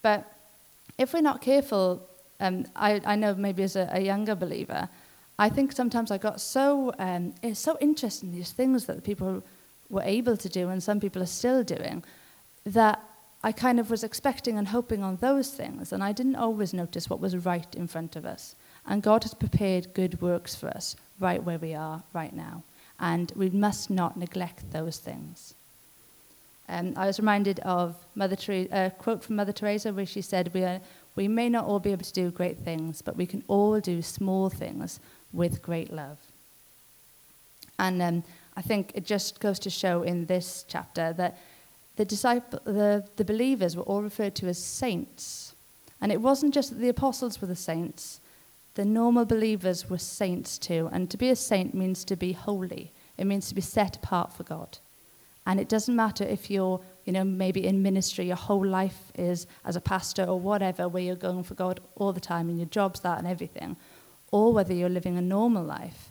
But 0.03 0.31
if 0.99 1.15
we're 1.15 1.23
not 1.23 1.41
careful, 1.41 2.07
um, 2.41 2.67
I, 2.77 3.01
I 3.07 3.17
know 3.17 3.35
maybe 3.35 3.63
as 3.63 3.75
a, 3.75 3.89
a, 3.91 4.01
younger 4.01 4.35
believer, 4.35 4.91
I 5.39 5.49
think 5.49 5.73
sometimes 5.73 6.11
I 6.11 6.19
got 6.19 6.43
so 6.43 6.93
um, 6.99 7.35
it's 7.43 7.59
so 7.59 7.79
interested 7.81 8.27
in 8.27 8.33
these 8.33 8.53
things 8.53 8.85
that 8.85 9.03
people 9.03 9.43
were 9.89 10.03
able 10.03 10.37
to 10.37 10.49
do, 10.51 10.69
and 10.69 10.83
some 10.83 11.01
people 11.01 11.23
are 11.23 11.33
still 11.41 11.65
doing, 11.65 12.05
that 12.67 13.03
I 13.43 13.51
kind 13.51 13.81
of 13.81 13.91
was 13.91 14.05
expecting 14.05 14.59
and 14.59 14.69
hoping 14.69 15.03
on 15.03 15.17
those 15.17 15.49
things, 15.51 15.91
and 15.91 16.05
I 16.05 16.13
didn't 16.13 16.37
always 16.37 16.75
notice 16.75 17.09
what 17.09 17.21
was 17.21 17.35
right 17.35 17.75
in 17.75 17.87
front 17.87 18.15
of 18.15 18.27
us. 18.27 18.57
And 18.87 19.03
God 19.03 19.25
has 19.25 19.35
prepared 19.35 19.95
good 19.95 20.21
works 20.21 20.55
for 20.55 20.69
us 20.69 20.97
right 21.19 21.43
where 21.43 21.59
we 21.59 21.75
are 21.75 22.03
right 22.13 22.35
now. 22.35 22.63
And 23.01 23.33
we 23.37 23.51
must 23.51 23.91
not 23.91 24.17
neglect 24.17 24.71
those 24.71 24.99
things. 24.99 25.55
Um, 26.69 26.95
I 26.97 27.07
was 27.07 27.19
reminded 27.19 27.61
of 27.61 27.95
Mother 28.15 28.37
Teresa, 28.37 28.69
a 28.73 28.91
quote 28.91 29.23
from 29.23 29.37
Mother 29.37 29.53
Teresa 29.53 29.93
where 29.93 30.07
she 30.07 30.23
said, 30.23 30.53
we, 30.55 30.65
are, 30.65 30.81
we 31.15 31.29
may 31.29 31.49
not 31.49 31.65
all 31.65 31.79
be 31.79 31.93
able 31.93 32.05
to 32.05 32.13
do 32.13 32.31
great 32.31 32.59
things, 32.59 33.03
but 33.03 33.17
we 33.17 33.27
can 33.27 33.43
all 33.49 33.79
do 33.81 34.03
small 34.03 34.51
things 34.51 34.99
with 35.33 35.63
great 35.63 35.93
love. 35.93 36.19
And 37.79 38.01
um, 38.03 38.25
I 38.57 38.63
think 38.63 38.93
it 38.95 39.05
just 39.05 39.41
goes 39.41 39.59
to 39.61 39.71
show 39.71 40.03
in 40.03 40.27
this 40.27 40.65
chapter 40.67 41.13
that 41.13 41.39
the, 41.97 42.05
disciple, 42.05 42.61
the, 42.65 43.05
the 43.17 43.25
believers 43.25 43.77
were 43.77 43.83
all 43.83 44.03
referred 44.03 44.35
to 44.37 44.47
as 44.47 44.63
saints 44.63 45.55
And 46.01 46.13
it 46.13 46.21
wasn't 46.21 46.55
just 46.55 46.71
that 46.71 46.79
the 46.79 46.89
apostles 46.89 47.41
were 47.41 47.47
the 47.47 47.57
saints, 47.57 48.21
the 48.77 48.85
normal 48.85 49.25
believers 49.25 49.91
were 49.91 49.99
saints 49.99 50.59
too. 50.59 50.89
And 50.93 51.11
to 51.11 51.17
be 51.17 51.31
a 51.31 51.37
saint 51.37 51.75
means 51.75 52.05
to 52.05 52.15
be 52.15 52.33
holy, 52.33 52.93
it 53.19 53.25
means 53.25 53.49
to 53.49 53.55
be 53.55 53.63
set 53.63 53.97
apart 53.97 54.33
for 54.33 54.45
God. 54.45 54.79
And 55.47 55.59
it 55.61 55.69
doesn't 55.69 55.95
matter 55.95 56.25
if 56.25 56.51
you're, 56.51 56.81
you 57.05 57.13
know, 57.13 57.25
maybe 57.25 57.67
in 57.67 57.83
ministry, 57.83 58.27
your 58.27 58.37
whole 58.37 58.67
life 58.67 59.13
is 59.15 59.47
as 59.65 59.77
a 59.77 59.81
pastor 59.81 60.25
or 60.25 60.39
whatever, 60.39 60.89
where 60.89 61.03
you're 61.03 61.15
going 61.15 61.45
for 61.45 61.55
God 61.55 61.81
all 61.95 62.13
the 62.13 62.21
time 62.21 62.49
and 62.49 62.59
your 62.59 62.69
job's 62.69 63.01
that 63.01 63.19
and 63.19 63.27
everything, 63.27 63.77
or 64.31 64.53
whether 64.53 64.75
you're 64.75 64.89
living 64.89 65.17
a 65.17 65.23
normal 65.23 65.65
life, 65.65 66.11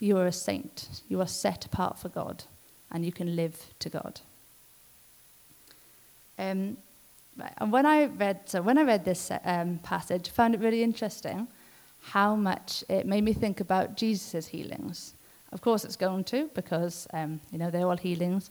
you 0.00 0.18
are 0.18 0.26
a 0.26 0.32
saint. 0.32 1.02
You 1.08 1.20
are 1.20 1.26
set 1.26 1.64
apart 1.64 1.98
for 1.98 2.08
God 2.08 2.44
and 2.90 3.06
you 3.06 3.12
can 3.12 3.34
live 3.34 3.72
to 3.78 3.88
God. 3.88 4.20
Um, 6.38 6.76
when 7.68 7.86
I 7.86 8.06
read, 8.06 8.40
so 8.46 8.62
when 8.62 8.78
I 8.78 8.82
read 8.82 9.04
this 9.04 9.30
um, 9.44 9.78
passage, 9.82 10.28
I 10.28 10.32
found 10.32 10.54
it 10.54 10.60
really 10.60 10.82
interesting 10.82 11.48
how 12.00 12.36
much 12.36 12.84
it 12.88 13.06
made 13.06 13.24
me 13.24 13.32
think 13.32 13.60
about 13.60 13.96
Jesus' 13.96 14.46
healings. 14.46 15.14
Of 15.52 15.60
course, 15.60 15.84
it's 15.84 15.96
going 15.96 16.24
to, 16.24 16.50
because, 16.54 17.06
um, 17.12 17.40
you 17.50 17.58
know, 17.58 17.70
they're 17.70 17.86
all 17.86 17.96
healings 17.96 18.50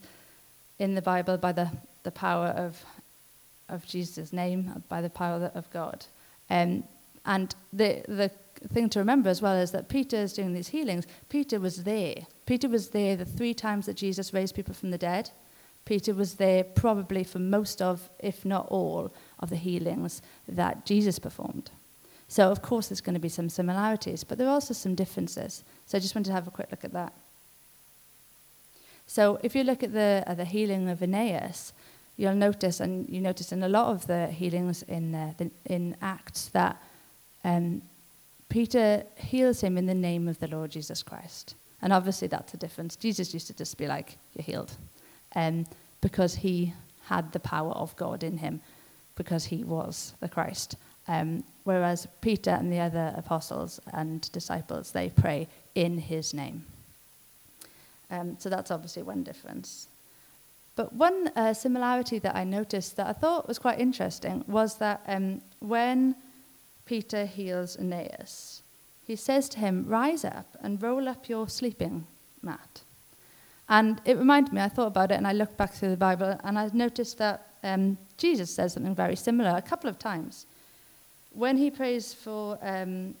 in 0.78 0.94
the 0.94 1.02
Bible 1.02 1.36
by 1.36 1.52
the, 1.52 1.70
the 2.02 2.10
power 2.10 2.48
of, 2.48 2.82
of 3.68 3.86
Jesus' 3.86 4.32
name, 4.32 4.82
by 4.88 5.00
the 5.00 5.10
power 5.10 5.50
of 5.54 5.70
God. 5.70 6.04
Um, 6.50 6.84
and 7.24 7.54
the, 7.72 8.02
the 8.08 8.30
thing 8.68 8.88
to 8.90 8.98
remember 8.98 9.28
as 9.28 9.42
well 9.42 9.56
is 9.56 9.70
that 9.72 9.88
Peter 9.88 10.16
is 10.16 10.32
doing 10.32 10.52
these 10.52 10.68
healings. 10.68 11.06
Peter 11.28 11.58
was 11.58 11.84
there. 11.84 12.14
Peter 12.46 12.68
was 12.68 12.90
there 12.90 13.16
the 13.16 13.24
three 13.24 13.54
times 13.54 13.86
that 13.86 13.96
Jesus 13.96 14.32
raised 14.32 14.54
people 14.54 14.74
from 14.74 14.90
the 14.90 14.98
dead. 14.98 15.30
Peter 15.86 16.12
was 16.12 16.34
there 16.34 16.64
probably 16.64 17.24
for 17.24 17.38
most 17.38 17.80
of, 17.80 18.10
if 18.18 18.44
not 18.44 18.66
all, 18.68 19.12
of 19.38 19.50
the 19.50 19.56
healings 19.56 20.20
that 20.48 20.84
Jesus 20.84 21.18
performed. 21.18 21.70
So, 22.28 22.50
of 22.50 22.60
course, 22.60 22.88
there's 22.88 23.00
going 23.00 23.14
to 23.14 23.20
be 23.20 23.28
some 23.28 23.48
similarities, 23.48 24.24
but 24.24 24.36
there 24.36 24.48
are 24.48 24.54
also 24.54 24.74
some 24.74 24.96
differences. 24.96 25.62
So, 25.86 25.96
I 25.96 26.00
just 26.00 26.14
wanted 26.14 26.26
to 26.26 26.34
have 26.34 26.48
a 26.48 26.50
quick 26.50 26.68
look 26.72 26.84
at 26.84 26.92
that. 26.92 27.12
So, 29.06 29.38
if 29.44 29.54
you 29.54 29.62
look 29.62 29.84
at 29.84 29.92
the, 29.92 30.24
uh, 30.26 30.34
the 30.34 30.44
healing 30.44 30.88
of 30.88 31.02
Aeneas, 31.02 31.72
you'll 32.16 32.34
notice, 32.34 32.80
and 32.80 33.08
you 33.08 33.20
notice 33.20 33.52
in 33.52 33.62
a 33.62 33.68
lot 33.68 33.86
of 33.86 34.08
the 34.08 34.26
healings 34.26 34.82
in, 34.82 35.14
uh, 35.14 35.34
the, 35.38 35.50
in 35.66 35.96
Acts, 36.02 36.48
that 36.48 36.82
um, 37.44 37.80
Peter 38.48 39.04
heals 39.16 39.60
him 39.60 39.78
in 39.78 39.86
the 39.86 39.94
name 39.94 40.26
of 40.26 40.40
the 40.40 40.48
Lord 40.48 40.72
Jesus 40.72 41.04
Christ. 41.04 41.54
And 41.80 41.92
obviously, 41.92 42.26
that's 42.26 42.54
a 42.54 42.56
difference. 42.56 42.96
Jesus 42.96 43.32
used 43.32 43.46
to 43.46 43.54
just 43.54 43.78
be 43.78 43.86
like, 43.86 44.18
You're 44.34 44.44
healed. 44.44 44.72
Um, 45.34 45.66
because 46.00 46.36
he 46.36 46.72
had 47.06 47.32
the 47.32 47.40
power 47.40 47.72
of 47.72 47.96
God 47.96 48.22
in 48.22 48.38
him, 48.38 48.60
because 49.16 49.46
he 49.46 49.64
was 49.64 50.14
the 50.20 50.28
Christ. 50.28 50.76
Um, 51.08 51.44
whereas 51.64 52.06
Peter 52.20 52.50
and 52.50 52.72
the 52.72 52.80
other 52.80 53.14
apostles 53.16 53.80
and 53.92 54.30
disciples, 54.32 54.92
they 54.92 55.10
pray 55.10 55.48
in 55.74 55.98
his 55.98 56.34
name. 56.34 56.64
Um, 58.10 58.36
so 58.38 58.48
that's 58.48 58.70
obviously 58.70 59.02
one 59.02 59.22
difference. 59.22 59.88
But 60.74 60.92
one 60.92 61.28
uh, 61.34 61.54
similarity 61.54 62.18
that 62.20 62.36
I 62.36 62.44
noticed 62.44 62.96
that 62.96 63.06
I 63.06 63.12
thought 63.12 63.48
was 63.48 63.58
quite 63.58 63.80
interesting 63.80 64.44
was 64.46 64.76
that 64.76 65.02
um, 65.06 65.40
when 65.60 66.14
Peter 66.84 67.24
heals 67.24 67.76
Aeneas, 67.76 68.62
he 69.06 69.16
says 69.16 69.48
to 69.50 69.58
him, 69.58 69.84
Rise 69.88 70.24
up 70.24 70.46
and 70.60 70.82
roll 70.82 71.08
up 71.08 71.28
your 71.28 71.48
sleeping 71.48 72.06
mat. 72.42 72.82
And 73.68 74.00
it 74.04 74.16
reminded 74.16 74.52
me, 74.52 74.60
I 74.60 74.68
thought 74.68 74.88
about 74.88 75.10
it 75.10 75.14
and 75.14 75.26
I 75.26 75.32
looked 75.32 75.56
back 75.56 75.72
through 75.72 75.90
the 75.90 75.96
Bible 75.96 76.38
and 76.44 76.58
I 76.58 76.70
noticed 76.72 77.18
that 77.18 77.48
um, 77.64 77.98
Jesus 78.16 78.54
says 78.54 78.74
something 78.74 78.94
very 78.94 79.16
similar 79.16 79.50
a 79.56 79.62
couple 79.62 79.90
of 79.90 79.98
times 79.98 80.46
when 81.36 81.58
he 81.58 81.70
prays 81.70 82.14
for 82.14 82.58
um, 82.62 83.14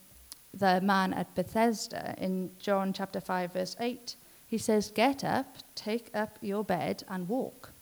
the 0.54 0.80
man 0.80 1.12
at 1.12 1.34
Bethesda 1.34 2.14
in 2.16 2.50
John 2.58 2.92
chapter 2.92 3.20
5, 3.20 3.52
verse 3.52 3.76
8, 3.78 4.16
he 4.48 4.56
says, 4.56 4.90
Get 4.90 5.22
up, 5.22 5.58
take 5.74 6.10
up 6.14 6.38
your 6.40 6.64
bed, 6.64 7.04
and 7.08 7.28
walk. 7.28 7.72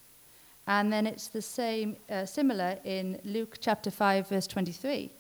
And 0.66 0.92
then 0.92 1.06
it's 1.06 1.28
the 1.28 1.42
same, 1.42 1.96
uh, 2.10 2.26
similar 2.26 2.78
in 2.84 3.20
Luke 3.24 3.58
chapter 3.60 3.92
5, 3.92 4.28
verse 4.28 4.48
23, 4.48 5.10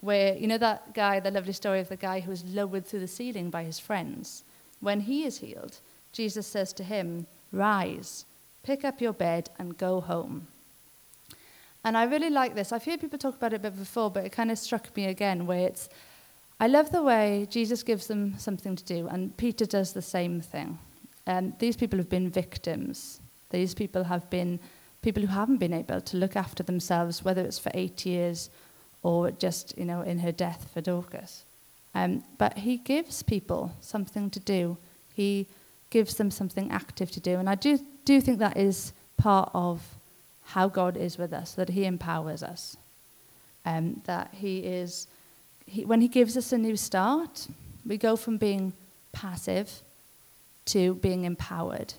where, 0.00 0.34
you 0.34 0.46
know, 0.46 0.58
that 0.58 0.94
guy, 0.94 1.20
the 1.20 1.30
lovely 1.30 1.52
story 1.52 1.80
of 1.80 1.90
the 1.90 1.96
guy 1.96 2.20
who 2.20 2.30
was 2.30 2.44
lowered 2.44 2.86
through 2.86 3.00
the 3.00 3.08
ceiling 3.08 3.50
by 3.50 3.64
his 3.64 3.78
friends. 3.78 4.44
When 4.80 5.00
he 5.00 5.24
is 5.24 5.38
healed, 5.38 5.78
Jesus 6.14 6.46
says 6.46 6.72
to 6.74 6.84
him, 6.84 7.26
Rise, 7.52 8.24
pick 8.62 8.84
up 8.84 9.00
your 9.00 9.12
bed, 9.12 9.50
and 9.58 9.76
go 9.76 10.00
home. 10.00 10.46
And 11.84 11.98
I 11.98 12.04
really 12.04 12.30
like 12.30 12.54
this. 12.54 12.72
I've 12.72 12.84
heard 12.84 13.00
people 13.00 13.18
talk 13.18 13.36
about 13.36 13.52
it 13.52 13.56
a 13.56 13.58
bit 13.58 13.78
before, 13.78 14.10
but 14.10 14.24
it 14.24 14.32
kind 14.32 14.50
of 14.50 14.58
struck 14.58 14.96
me 14.96 15.06
again 15.06 15.46
where 15.46 15.66
it's, 15.66 15.90
I 16.58 16.68
love 16.68 16.90
the 16.90 17.02
way 17.02 17.46
Jesus 17.50 17.82
gives 17.82 18.06
them 18.06 18.38
something 18.38 18.76
to 18.76 18.84
do, 18.84 19.08
and 19.08 19.36
Peter 19.36 19.66
does 19.66 19.92
the 19.92 20.00
same 20.00 20.40
thing. 20.40 20.78
Um, 21.26 21.52
these 21.58 21.76
people 21.76 21.98
have 21.98 22.08
been 22.08 22.30
victims. 22.30 23.20
These 23.50 23.74
people 23.74 24.04
have 24.04 24.30
been 24.30 24.60
people 25.02 25.22
who 25.22 25.28
haven't 25.28 25.58
been 25.58 25.74
able 25.74 26.00
to 26.00 26.16
look 26.16 26.36
after 26.36 26.62
themselves, 26.62 27.24
whether 27.24 27.42
it's 27.42 27.58
for 27.58 27.72
eight 27.74 28.06
years 28.06 28.50
or 29.02 29.30
just, 29.32 29.76
you 29.76 29.84
know, 29.84 30.00
in 30.00 30.20
her 30.20 30.32
death 30.32 30.70
for 30.72 30.80
Dorcas. 30.80 31.44
Um, 31.94 32.24
but 32.38 32.58
he 32.58 32.78
gives 32.78 33.22
people 33.22 33.72
something 33.80 34.30
to 34.30 34.40
do. 34.40 34.78
He 35.12 35.46
gives 35.94 36.14
them 36.14 36.28
something 36.28 36.72
active 36.72 37.08
to 37.12 37.20
do. 37.20 37.38
And 37.38 37.48
I 37.48 37.54
do, 37.54 37.78
do 38.04 38.20
think 38.20 38.40
that 38.40 38.56
is 38.56 38.92
part 39.16 39.48
of 39.54 39.80
how 40.42 40.66
God 40.66 40.96
is 40.96 41.16
with 41.16 41.32
us, 41.32 41.54
that 41.54 41.68
He 41.68 41.84
empowers 41.84 42.42
us. 42.42 42.76
Um, 43.64 44.02
that 44.06 44.28
He 44.32 44.58
is, 44.58 45.06
he, 45.66 45.84
when 45.84 46.00
He 46.00 46.08
gives 46.08 46.36
us 46.36 46.52
a 46.52 46.58
new 46.58 46.76
start, 46.76 47.46
we 47.86 47.96
go 47.96 48.16
from 48.16 48.38
being 48.38 48.72
passive 49.12 49.68
to 50.72 50.96
being 50.96 51.22
empowered. 51.24 51.94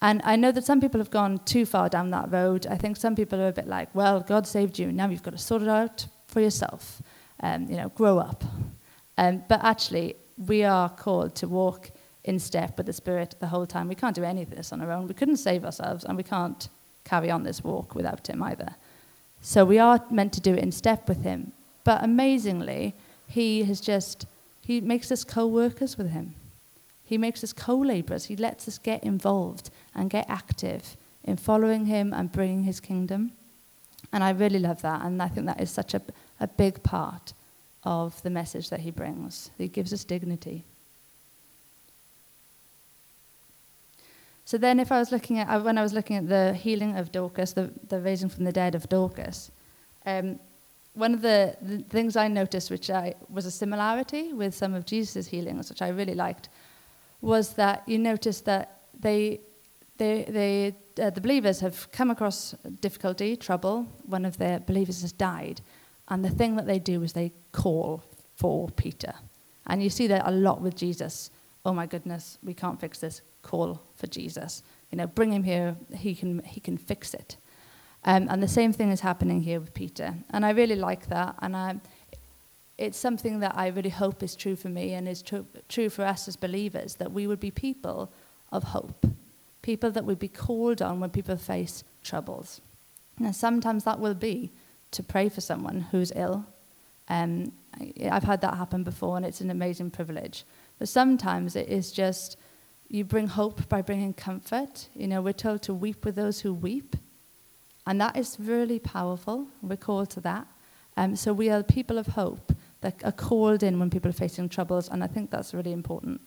And 0.00 0.22
I 0.24 0.36
know 0.36 0.50
that 0.52 0.64
some 0.64 0.80
people 0.80 0.98
have 1.00 1.10
gone 1.10 1.38
too 1.44 1.66
far 1.66 1.90
down 1.90 2.08
that 2.12 2.32
road. 2.32 2.66
I 2.66 2.78
think 2.78 2.96
some 2.96 3.14
people 3.14 3.38
are 3.38 3.48
a 3.48 3.52
bit 3.60 3.68
like, 3.68 3.94
well, 3.94 4.20
God 4.20 4.46
saved 4.46 4.78
you, 4.78 4.90
now 4.92 5.10
you've 5.10 5.22
got 5.22 5.36
to 5.36 5.38
sort 5.50 5.60
it 5.60 5.68
out 5.68 6.06
for 6.26 6.40
yourself. 6.40 7.02
Um, 7.40 7.68
you 7.68 7.76
know, 7.76 7.90
grow 7.90 8.18
up. 8.18 8.44
Um, 9.18 9.44
but 9.46 9.62
actually, 9.62 10.16
we 10.38 10.64
are 10.64 10.88
called 10.88 11.34
to 11.36 11.48
walk 11.48 11.90
in 12.26 12.38
step 12.38 12.76
with 12.76 12.86
the 12.86 12.92
Spirit 12.92 13.36
the 13.38 13.46
whole 13.46 13.66
time. 13.66 13.88
We 13.88 13.94
can't 13.94 14.14
do 14.14 14.24
any 14.24 14.42
of 14.42 14.50
this 14.50 14.72
on 14.72 14.82
our 14.82 14.92
own. 14.92 15.06
We 15.06 15.14
couldn't 15.14 15.36
save 15.36 15.64
ourselves, 15.64 16.04
and 16.04 16.16
we 16.16 16.24
can't 16.24 16.68
carry 17.04 17.30
on 17.30 17.44
this 17.44 17.64
walk 17.64 17.94
without 17.94 18.28
him 18.28 18.42
either. 18.42 18.74
So 19.40 19.64
we 19.64 19.78
are 19.78 20.04
meant 20.10 20.32
to 20.34 20.40
do 20.40 20.54
it 20.54 20.62
in 20.62 20.72
step 20.72 21.08
with 21.08 21.22
him. 21.22 21.52
But 21.84 22.02
amazingly, 22.02 22.94
he 23.28 23.62
has 23.64 23.80
just, 23.80 24.26
he 24.60 24.80
makes 24.80 25.12
us 25.12 25.22
co 25.22 25.46
workers 25.46 25.96
with 25.96 26.10
him. 26.10 26.34
He 27.04 27.16
makes 27.16 27.44
us 27.44 27.52
co 27.52 27.76
laborers. 27.76 28.24
He 28.24 28.36
lets 28.36 28.66
us 28.66 28.78
get 28.78 29.04
involved 29.04 29.70
and 29.94 30.10
get 30.10 30.26
active 30.28 30.96
in 31.22 31.36
following 31.36 31.86
him 31.86 32.12
and 32.12 32.32
bringing 32.32 32.64
his 32.64 32.80
kingdom. 32.80 33.30
And 34.12 34.24
I 34.24 34.30
really 34.30 34.58
love 34.58 34.82
that. 34.82 35.02
And 35.02 35.22
I 35.22 35.28
think 35.28 35.46
that 35.46 35.60
is 35.60 35.70
such 35.70 35.94
a, 35.94 36.02
a 36.40 36.48
big 36.48 36.82
part 36.82 37.32
of 37.84 38.20
the 38.22 38.30
message 38.30 38.68
that 38.70 38.80
he 38.80 38.90
brings. 38.90 39.50
He 39.56 39.68
gives 39.68 39.92
us 39.92 40.02
dignity. 40.02 40.64
So 44.46 44.56
then, 44.58 44.78
if 44.78 44.92
I 44.92 45.00
was 45.00 45.10
looking 45.10 45.40
at, 45.40 45.48
uh, 45.48 45.60
when 45.60 45.76
I 45.76 45.82
was 45.82 45.92
looking 45.92 46.14
at 46.14 46.28
the 46.28 46.54
healing 46.54 46.96
of 46.96 47.10
Dorcas, 47.10 47.52
the, 47.52 47.72
the 47.88 47.98
raising 48.00 48.28
from 48.28 48.44
the 48.44 48.52
dead 48.52 48.76
of 48.76 48.88
Dorcas, 48.88 49.50
um, 50.06 50.38
one 50.94 51.12
of 51.12 51.20
the, 51.20 51.56
the, 51.60 51.78
things 51.78 52.16
I 52.16 52.28
noticed, 52.28 52.70
which 52.70 52.88
I, 52.88 53.16
was 53.28 53.44
a 53.44 53.50
similarity 53.50 54.32
with 54.32 54.54
some 54.54 54.72
of 54.72 54.86
Jesus' 54.86 55.26
healings, 55.26 55.68
which 55.68 55.82
I 55.82 55.88
really 55.88 56.14
liked, 56.14 56.48
was 57.20 57.54
that 57.54 57.82
you 57.88 57.98
notice 57.98 58.40
that 58.42 58.82
they, 58.96 59.40
they, 59.98 60.24
they, 60.28 61.04
uh, 61.04 61.10
the 61.10 61.20
believers 61.20 61.58
have 61.58 61.90
come 61.90 62.12
across 62.12 62.54
difficulty, 62.80 63.34
trouble. 63.36 63.88
One 64.04 64.24
of 64.24 64.38
their 64.38 64.60
believers 64.60 65.02
has 65.02 65.10
died. 65.10 65.60
And 66.06 66.24
the 66.24 66.30
thing 66.30 66.54
that 66.54 66.66
they 66.66 66.78
do 66.78 67.02
is 67.02 67.14
they 67.14 67.32
call 67.50 68.04
for 68.36 68.68
Peter. 68.70 69.12
And 69.66 69.82
you 69.82 69.90
see 69.90 70.06
that 70.06 70.22
a 70.24 70.30
lot 70.30 70.60
with 70.60 70.76
Jesus. 70.76 71.32
Oh 71.66 71.74
my 71.74 71.86
goodness, 71.86 72.38
we 72.44 72.54
can't 72.54 72.80
fix 72.80 73.00
this 73.00 73.22
call 73.42 73.82
for 73.96 74.06
Jesus. 74.06 74.62
You 74.92 74.98
know, 74.98 75.08
bring 75.08 75.32
him 75.32 75.42
here, 75.42 75.74
he 75.92 76.14
can, 76.14 76.38
he 76.44 76.60
can 76.60 76.78
fix 76.78 77.12
it. 77.12 77.36
Um, 78.04 78.28
and 78.30 78.40
the 78.40 78.46
same 78.46 78.72
thing 78.72 78.92
is 78.92 79.00
happening 79.00 79.42
here 79.42 79.58
with 79.58 79.74
Peter. 79.74 80.14
And 80.30 80.46
I 80.46 80.50
really 80.50 80.76
like 80.76 81.08
that. 81.08 81.34
And 81.42 81.56
I, 81.56 81.80
it's 82.78 82.96
something 82.96 83.40
that 83.40 83.56
I 83.56 83.66
really 83.66 83.90
hope 83.90 84.22
is 84.22 84.36
true 84.36 84.54
for 84.54 84.68
me 84.68 84.94
and 84.94 85.08
is 85.08 85.22
true, 85.22 85.44
true 85.68 85.88
for 85.88 86.04
us 86.04 86.28
as 86.28 86.36
believers 86.36 86.94
that 86.94 87.10
we 87.10 87.26
would 87.26 87.40
be 87.40 87.50
people 87.50 88.12
of 88.52 88.62
hope, 88.62 89.04
people 89.62 89.90
that 89.90 90.04
would 90.04 90.20
be 90.20 90.28
called 90.28 90.80
on 90.80 91.00
when 91.00 91.10
people 91.10 91.36
face 91.36 91.82
troubles. 92.04 92.60
Now, 93.18 93.32
sometimes 93.32 93.82
that 93.84 93.98
will 93.98 94.14
be 94.14 94.52
to 94.92 95.02
pray 95.02 95.28
for 95.28 95.40
someone 95.40 95.80
who's 95.90 96.12
ill. 96.14 96.46
Um, 97.08 97.50
I've 98.08 98.22
had 98.22 98.40
that 98.42 98.54
happen 98.54 98.84
before, 98.84 99.16
and 99.16 99.26
it's 99.26 99.40
an 99.40 99.50
amazing 99.50 99.90
privilege. 99.90 100.44
But 100.78 100.88
sometimes 100.88 101.56
it 101.56 101.68
is 101.68 101.92
just 101.92 102.36
you 102.88 103.04
bring 103.04 103.28
hope 103.28 103.68
by 103.68 103.82
bringing 103.82 104.14
comfort. 104.14 104.88
You 104.94 105.08
know, 105.08 105.20
we're 105.20 105.32
told 105.32 105.62
to 105.62 105.74
weep 105.74 106.04
with 106.04 106.14
those 106.14 106.40
who 106.40 106.54
weep. 106.54 106.96
And 107.86 108.00
that 108.00 108.16
is 108.16 108.36
really 108.38 108.78
powerful. 108.78 109.46
We're 109.62 109.76
called 109.76 110.10
to 110.10 110.20
that. 110.20 110.46
Um, 110.96 111.14
so 111.14 111.32
we 111.32 111.50
are 111.50 111.62
people 111.62 111.98
of 111.98 112.08
hope 112.08 112.52
that 112.80 113.02
are 113.04 113.12
called 113.12 113.62
in 113.62 113.78
when 113.78 113.90
people 113.90 114.08
are 114.08 114.14
facing 114.14 114.48
troubles, 114.48 114.88
and 114.88 115.02
I 115.02 115.06
think 115.06 115.30
that's 115.30 115.52
really 115.52 115.72
important 115.72 116.20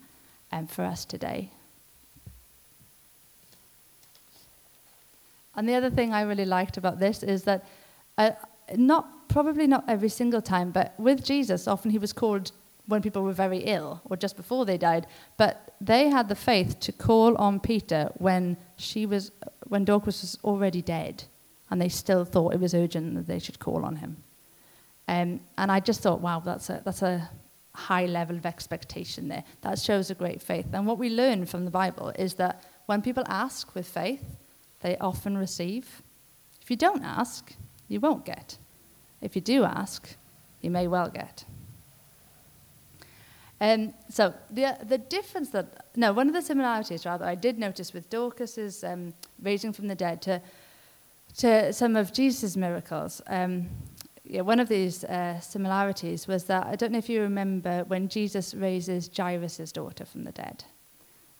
um, 0.51 0.67
for 0.67 0.83
us 0.83 1.05
today. 1.05 1.51
And 5.55 5.67
the 5.67 5.75
other 5.75 5.89
thing 5.89 6.13
I 6.13 6.21
really 6.21 6.45
liked 6.45 6.77
about 6.77 6.99
this 6.99 7.23
is 7.23 7.43
that, 7.43 7.65
uh, 8.17 8.31
not 8.75 9.27
probably 9.27 9.67
not 9.67 9.83
every 9.87 10.09
single 10.09 10.41
time, 10.41 10.71
but 10.71 10.93
with 10.99 11.23
Jesus, 11.23 11.67
often 11.67 11.91
he 11.91 11.97
was 11.97 12.13
called 12.13 12.51
when 12.89 13.01
people 13.01 13.21
were 13.21 13.33
very 13.33 13.59
ill 13.59 14.01
or 14.05 14.17
just 14.17 14.35
before 14.35 14.65
they 14.65 14.77
died. 14.77 15.05
But 15.37 15.73
they 15.79 16.09
had 16.09 16.27
the 16.27 16.35
faith 16.35 16.79
to 16.81 16.91
call 16.91 17.37
on 17.37 17.59
Peter 17.59 18.09
when 18.17 18.57
she 18.77 19.05
was, 19.05 19.31
when 19.67 19.85
Dorcas 19.85 20.21
was 20.21 20.37
already 20.43 20.81
dead, 20.81 21.23
and 21.69 21.79
they 21.79 21.89
still 21.89 22.25
thought 22.25 22.53
it 22.53 22.59
was 22.59 22.73
urgent 22.73 23.15
that 23.15 23.27
they 23.27 23.39
should 23.39 23.59
call 23.59 23.85
on 23.85 23.97
him. 23.97 24.17
Um, 25.07 25.39
and 25.57 25.71
I 25.71 25.79
just 25.79 26.01
thought, 26.01 26.21
wow, 26.21 26.39
that's 26.39 26.69
a 26.69 26.81
that's 26.83 27.01
a 27.01 27.29
high 27.73 28.05
level 28.05 28.35
of 28.35 28.45
expectation 28.45 29.27
there. 29.27 29.43
That 29.61 29.79
shows 29.79 30.09
a 30.09 30.15
great 30.15 30.41
faith. 30.41 30.67
And 30.73 30.85
what 30.85 30.97
we 30.97 31.09
learn 31.09 31.45
from 31.45 31.65
the 31.65 31.71
Bible 31.71 32.09
is 32.17 32.33
that 32.35 32.63
when 32.87 33.01
people 33.01 33.23
ask 33.27 33.73
with 33.75 33.87
faith, 33.87 34.23
they 34.81 34.97
often 34.97 35.37
receive. 35.37 36.01
If 36.61 36.69
you 36.69 36.75
don't 36.75 37.03
ask, 37.03 37.53
you 37.87 37.99
won't 37.99 38.25
get. 38.25 38.57
If 39.21 39.35
you 39.35 39.41
do 39.41 39.63
ask, 39.63 40.15
you 40.61 40.71
may 40.71 40.87
well 40.87 41.09
get. 41.09 41.45
Um, 43.61 43.93
so 44.09 44.33
the, 44.49 44.77
the 44.83 44.97
difference 44.97 45.49
that, 45.49 45.85
no, 45.95 46.13
one 46.13 46.27
of 46.27 46.33
the 46.33 46.41
similarities 46.41 47.05
rather 47.05 47.25
I 47.25 47.35
did 47.35 47.59
notice 47.59 47.93
with 47.93 48.09
Dorcas's 48.09 48.83
um, 48.83 49.13
raising 49.41 49.73
from 49.73 49.87
the 49.87 49.95
dead 49.95 50.21
to, 50.23 50.41
to 51.37 51.73
some 51.73 51.95
of 51.95 52.13
Jesus' 52.13 52.55
miracles, 52.55 53.21
um, 53.27 53.69
yeah, 54.23 54.41
one 54.41 54.59
of 54.59 54.69
these 54.69 55.03
uh, 55.03 55.39
similarities 55.39 56.27
was 56.27 56.45
that, 56.45 56.67
I 56.67 56.75
don't 56.75 56.91
know 56.91 56.99
if 56.99 57.09
you 57.09 57.21
remember 57.21 57.83
when 57.87 58.07
Jesus 58.07 58.53
raises 58.53 59.09
Jairus' 59.15 59.71
daughter 59.71 60.05
from 60.05 60.23
the 60.23 60.31
dead. 60.31 60.63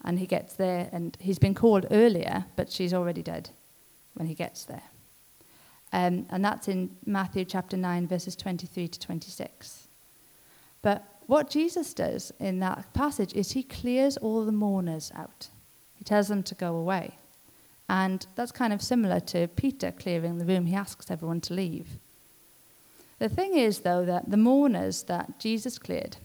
And 0.04 0.18
he 0.18 0.26
gets 0.26 0.54
there, 0.54 0.90
and 0.92 1.16
he's 1.20 1.40
been 1.40 1.54
called 1.54 1.86
earlier, 1.92 2.46
but 2.56 2.72
she's 2.72 2.94
already 2.94 3.22
dead 3.22 3.50
when 4.16 4.28
he 4.28 4.34
gets 4.34 4.64
there. 4.64 4.84
Um, 5.94 6.26
and 6.30 6.44
that's 6.44 6.68
in 6.68 6.96
Matthew 7.06 7.46
chapter 7.46 7.78
9, 7.78 8.08
verses 8.08 8.36
23 8.36 8.88
to 8.88 9.00
26. 9.00 9.88
But 10.82 11.19
what 11.30 11.52
Jesus 11.52 11.94
does 11.94 12.32
in 12.40 12.58
that 12.62 12.92
passage 12.96 13.34
is 13.34 13.52
he 13.52 13.62
clears 13.62 14.18
all 14.18 14.46
the 14.46 14.52
mourners 14.52 15.12
out. 15.14 15.50
He 15.96 16.04
tells 16.04 16.28
them 16.28 16.42
to 16.42 16.56
go 16.56 16.76
away. 16.76 17.20
And 17.88 18.26
that's 18.34 18.52
kind 18.52 18.74
of 18.74 18.82
similar 18.82 19.20
to 19.34 19.48
Peter 19.48 19.92
clearing 19.92 20.40
the 20.40 20.46
room. 20.46 20.66
He 20.66 20.74
asks 20.74 21.12
everyone 21.12 21.42
to 21.42 21.54
leave. 21.54 21.88
The 23.20 23.30
thing 23.30 23.56
is, 23.56 23.82
though, 23.82 24.06
that 24.06 24.32
the 24.32 24.38
mourners 24.38 25.04
that 25.04 25.40
Jesus 25.40 25.78
cleared, 25.78 26.18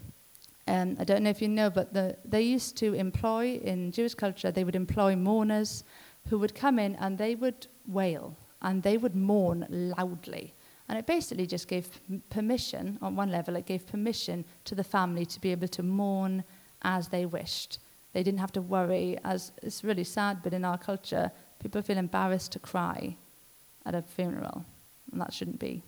um, 0.66 0.96
I 0.98 1.04
don't 1.04 1.22
know 1.22 1.28
if 1.28 1.42
you 1.42 1.48
know, 1.48 1.68
but 1.68 1.92
the, 1.92 2.16
they 2.24 2.40
used 2.40 2.78
to 2.78 2.94
employ, 2.94 3.60
in 3.62 3.92
Jewish 3.92 4.14
culture, 4.14 4.50
they 4.50 4.64
would 4.64 4.74
employ 4.74 5.16
mourners 5.16 5.84
who 6.30 6.38
would 6.38 6.54
come 6.54 6.78
in 6.78 6.96
and 6.96 7.18
they 7.18 7.34
would 7.34 7.66
wail 7.86 8.38
and 8.62 8.82
they 8.82 8.96
would 8.96 9.14
mourn 9.14 9.66
loudly. 9.68 10.54
And 10.88 10.98
it 10.98 11.06
basically 11.06 11.46
just 11.46 11.66
gave 11.66 11.88
permission, 12.28 12.98
on 13.00 13.16
one 13.16 13.30
level, 13.30 13.56
it 13.56 13.66
gave 13.66 13.86
permission 13.86 14.44
to 14.64 14.74
the 14.74 14.84
family 14.84 15.24
to 15.26 15.40
be 15.40 15.50
able 15.50 15.68
to 15.68 15.82
mourn 15.82 16.44
as 16.82 17.08
they 17.08 17.24
wished. 17.24 17.78
They 18.12 18.22
didn't 18.22 18.40
have 18.40 18.52
to 18.52 18.62
worry, 18.62 19.18
as 19.24 19.52
it's 19.62 19.82
really 19.82 20.04
sad, 20.04 20.42
but 20.42 20.52
in 20.52 20.64
our 20.64 20.78
culture, 20.78 21.30
people 21.60 21.80
feel 21.82 21.96
embarrassed 21.96 22.52
to 22.52 22.58
cry 22.58 23.16
at 23.86 23.94
a 23.94 24.02
funeral, 24.02 24.64
and 25.10 25.20
that 25.20 25.32
shouldn't 25.32 25.58
be. 25.58 25.82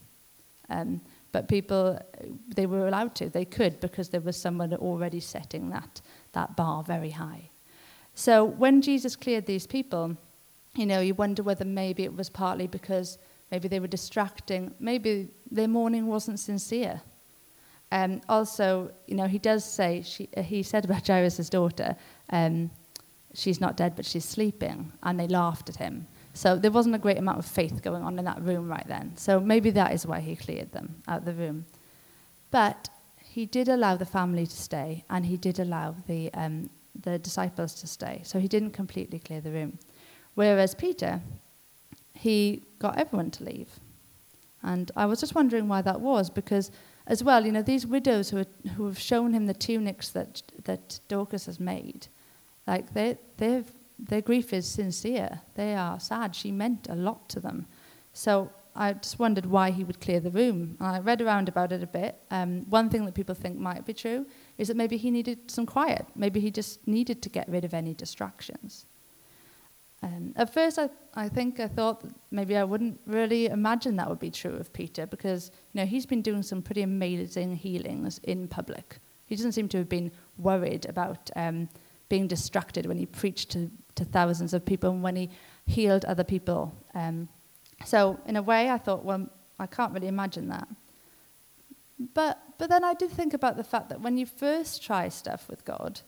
Um, 0.70 1.00
but 1.30 1.48
people, 1.48 2.00
they 2.48 2.64
were 2.64 2.88
allowed 2.88 3.14
to, 3.16 3.28
they 3.28 3.44
could, 3.44 3.80
because 3.80 4.08
there 4.08 4.22
was 4.22 4.36
someone 4.36 4.72
already 4.74 5.20
setting 5.20 5.68
that, 5.70 6.00
that 6.32 6.56
bar 6.56 6.82
very 6.82 7.10
high. 7.10 7.50
So 8.14 8.44
when 8.44 8.80
Jesus 8.80 9.14
cleared 9.14 9.44
these 9.44 9.66
people, 9.66 10.16
you 10.74 10.86
know, 10.86 11.00
you 11.00 11.14
wonder 11.14 11.42
whether 11.42 11.66
maybe 11.66 12.04
it 12.04 12.16
was 12.16 12.30
partly 12.30 12.66
because 12.66 13.18
maybe 13.50 13.68
they 13.68 13.80
were 13.80 13.86
distracting, 13.86 14.74
maybe 14.78 15.28
their 15.50 15.68
mourning 15.68 16.06
wasn't 16.06 16.38
sincere. 16.38 17.00
Um, 17.92 18.20
also, 18.28 18.90
you 19.06 19.14
know, 19.14 19.26
he 19.26 19.38
does 19.38 19.64
say, 19.64 20.02
she, 20.02 20.28
uh, 20.36 20.42
he 20.42 20.62
said 20.62 20.84
about 20.84 21.06
Jairus' 21.06 21.48
daughter, 21.48 21.96
um, 22.30 22.70
she's 23.34 23.60
not 23.60 23.76
dead, 23.76 23.94
but 23.94 24.04
she's 24.04 24.24
sleeping, 24.24 24.92
and 25.02 25.20
they 25.20 25.28
laughed 25.28 25.68
at 25.68 25.76
him. 25.76 26.06
So 26.34 26.56
there 26.56 26.70
wasn't 26.70 26.94
a 26.94 26.98
great 26.98 27.18
amount 27.18 27.38
of 27.38 27.46
faith 27.46 27.82
going 27.82 28.02
on 28.02 28.18
in 28.18 28.24
that 28.24 28.42
room 28.42 28.68
right 28.68 28.86
then. 28.86 29.16
So 29.16 29.40
maybe 29.40 29.70
that 29.70 29.92
is 29.92 30.06
why 30.06 30.20
he 30.20 30.36
cleared 30.36 30.72
them 30.72 31.02
out 31.08 31.20
of 31.20 31.24
the 31.24 31.32
room. 31.32 31.64
But 32.50 32.90
he 33.24 33.46
did 33.46 33.68
allow 33.68 33.96
the 33.96 34.06
family 34.06 34.46
to 34.46 34.56
stay, 34.56 35.04
and 35.08 35.24
he 35.24 35.36
did 35.36 35.58
allow 35.60 35.94
the, 36.06 36.32
um, 36.34 36.68
the 37.00 37.18
disciples 37.18 37.74
to 37.80 37.86
stay. 37.86 38.22
So 38.24 38.38
he 38.38 38.48
didn't 38.48 38.72
completely 38.72 39.18
clear 39.18 39.40
the 39.40 39.50
room. 39.50 39.78
Whereas 40.34 40.74
Peter, 40.74 41.22
he 42.16 42.62
got 42.78 42.98
everyone 42.98 43.30
to 43.32 43.44
leave. 43.44 43.68
And 44.62 44.90
I 44.96 45.06
was 45.06 45.20
just 45.20 45.34
wondering 45.34 45.68
why 45.68 45.82
that 45.82 46.00
was, 46.00 46.30
because 46.30 46.70
as 47.06 47.22
well, 47.22 47.46
you 47.46 47.52
know, 47.52 47.62
these 47.62 47.86
widows 47.86 48.30
who, 48.30 48.38
are, 48.38 48.70
who 48.76 48.86
have 48.86 48.98
shown 48.98 49.32
him 49.32 49.46
the 49.46 49.54
tunics 49.54 50.08
that, 50.10 50.42
that 50.64 50.98
Dorcas 51.08 51.46
has 51.46 51.60
made, 51.60 52.08
like 52.66 52.92
they, 52.94 53.16
they've, 53.36 53.70
their 53.98 54.20
grief 54.20 54.52
is 54.52 54.66
sincere. 54.66 55.40
They 55.54 55.74
are 55.74 56.00
sad. 56.00 56.34
She 56.34 56.50
meant 56.50 56.88
a 56.90 56.96
lot 56.96 57.28
to 57.30 57.40
them. 57.40 57.66
So 58.12 58.50
I 58.74 58.92
just 58.94 59.18
wondered 59.18 59.46
why 59.46 59.70
he 59.70 59.84
would 59.84 60.00
clear 60.00 60.20
the 60.20 60.30
room. 60.30 60.76
I 60.80 60.98
read 60.98 61.22
around 61.22 61.48
about 61.48 61.72
it 61.72 61.82
a 61.82 61.86
bit. 61.86 62.16
Um, 62.30 62.68
one 62.68 62.90
thing 62.90 63.04
that 63.06 63.14
people 63.14 63.34
think 63.34 63.56
might 63.56 63.86
be 63.86 63.94
true 63.94 64.26
is 64.58 64.68
that 64.68 64.76
maybe 64.76 64.96
he 64.96 65.10
needed 65.10 65.50
some 65.50 65.64
quiet. 65.64 66.06
Maybe 66.14 66.40
he 66.40 66.50
just 66.50 66.86
needed 66.88 67.22
to 67.22 67.28
get 67.28 67.48
rid 67.48 67.64
of 67.64 67.72
any 67.72 67.94
distractions. 67.94 68.84
Um, 70.06 70.32
at 70.36 70.54
first, 70.54 70.78
I, 70.78 70.88
I 71.14 71.28
think 71.28 71.58
I 71.58 71.66
thought 71.66 72.04
maybe 72.30 72.56
I 72.56 72.62
wouldn't 72.62 73.00
really 73.06 73.46
imagine 73.46 73.96
that 73.96 74.08
would 74.08 74.20
be 74.20 74.30
true 74.30 74.54
of 74.54 74.72
Peter 74.72 75.04
because 75.04 75.50
you 75.72 75.80
know 75.80 75.86
he's 75.86 76.06
been 76.06 76.22
doing 76.22 76.42
some 76.42 76.62
pretty 76.62 76.82
amazing 76.82 77.56
healings 77.56 78.20
in 78.22 78.46
public. 78.46 78.98
He 79.26 79.34
doesn't 79.34 79.52
seem 79.52 79.68
to 79.70 79.78
have 79.78 79.88
been 79.88 80.12
worried 80.38 80.86
about 80.86 81.30
um, 81.34 81.68
being 82.08 82.28
distracted 82.28 82.86
when 82.86 82.96
he 82.96 83.06
preached 83.06 83.50
to, 83.50 83.68
to 83.96 84.04
thousands 84.04 84.54
of 84.54 84.64
people 84.64 84.90
and 84.90 85.02
when 85.02 85.16
he 85.16 85.28
healed 85.66 86.04
other 86.04 86.22
people. 86.22 86.72
Um, 86.94 87.28
so 87.84 88.20
in 88.26 88.36
a 88.36 88.42
way, 88.42 88.70
I 88.70 88.78
thought, 88.78 89.04
well, 89.04 89.28
I 89.58 89.66
can't 89.66 89.92
really 89.92 90.06
imagine 90.06 90.48
that. 90.50 90.68
But 92.14 92.38
but 92.58 92.70
then 92.70 92.84
I 92.84 92.94
did 92.94 93.10
think 93.10 93.34
about 93.34 93.56
the 93.56 93.64
fact 93.64 93.88
that 93.88 94.00
when 94.00 94.16
you 94.18 94.26
first 94.26 94.84
try 94.84 95.08
stuff 95.08 95.48
with 95.48 95.64
God, 95.64 96.00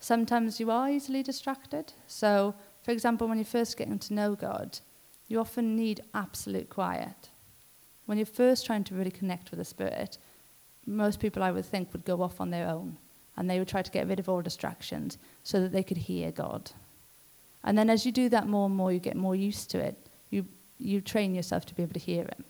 sometimes 0.00 0.60
you 0.60 0.70
are 0.70 0.90
easily 0.90 1.22
distracted. 1.22 1.94
So 2.06 2.54
for 2.88 2.92
example, 2.92 3.28
when 3.28 3.36
you're 3.36 3.44
first 3.44 3.76
getting 3.76 3.98
to 3.98 4.14
know 4.14 4.34
God, 4.34 4.78
you 5.26 5.38
often 5.40 5.76
need 5.76 6.00
absolute 6.14 6.70
quiet. 6.70 7.28
When 8.06 8.16
you're 8.16 8.24
first 8.24 8.64
trying 8.64 8.84
to 8.84 8.94
really 8.94 9.10
connect 9.10 9.50
with 9.50 9.58
the 9.58 9.64
Spirit, 9.66 10.16
most 10.86 11.20
people 11.20 11.42
I 11.42 11.50
would 11.50 11.66
think 11.66 11.92
would 11.92 12.06
go 12.06 12.22
off 12.22 12.40
on 12.40 12.48
their 12.48 12.66
own 12.66 12.96
and 13.36 13.50
they 13.50 13.58
would 13.58 13.68
try 13.68 13.82
to 13.82 13.90
get 13.90 14.08
rid 14.08 14.18
of 14.18 14.26
all 14.26 14.40
distractions 14.40 15.18
so 15.42 15.60
that 15.60 15.70
they 15.70 15.82
could 15.82 15.98
hear 15.98 16.30
God. 16.30 16.70
And 17.62 17.76
then 17.76 17.90
as 17.90 18.06
you 18.06 18.10
do 18.10 18.30
that 18.30 18.48
more 18.48 18.64
and 18.64 18.74
more, 18.74 18.90
you 18.90 19.00
get 19.00 19.16
more 19.16 19.36
used 19.36 19.70
to 19.72 19.78
it. 19.80 19.94
You, 20.30 20.46
you 20.78 21.02
train 21.02 21.34
yourself 21.34 21.66
to 21.66 21.74
be 21.74 21.82
able 21.82 21.92
to 21.92 21.98
hear 21.98 22.22
Him. 22.22 22.44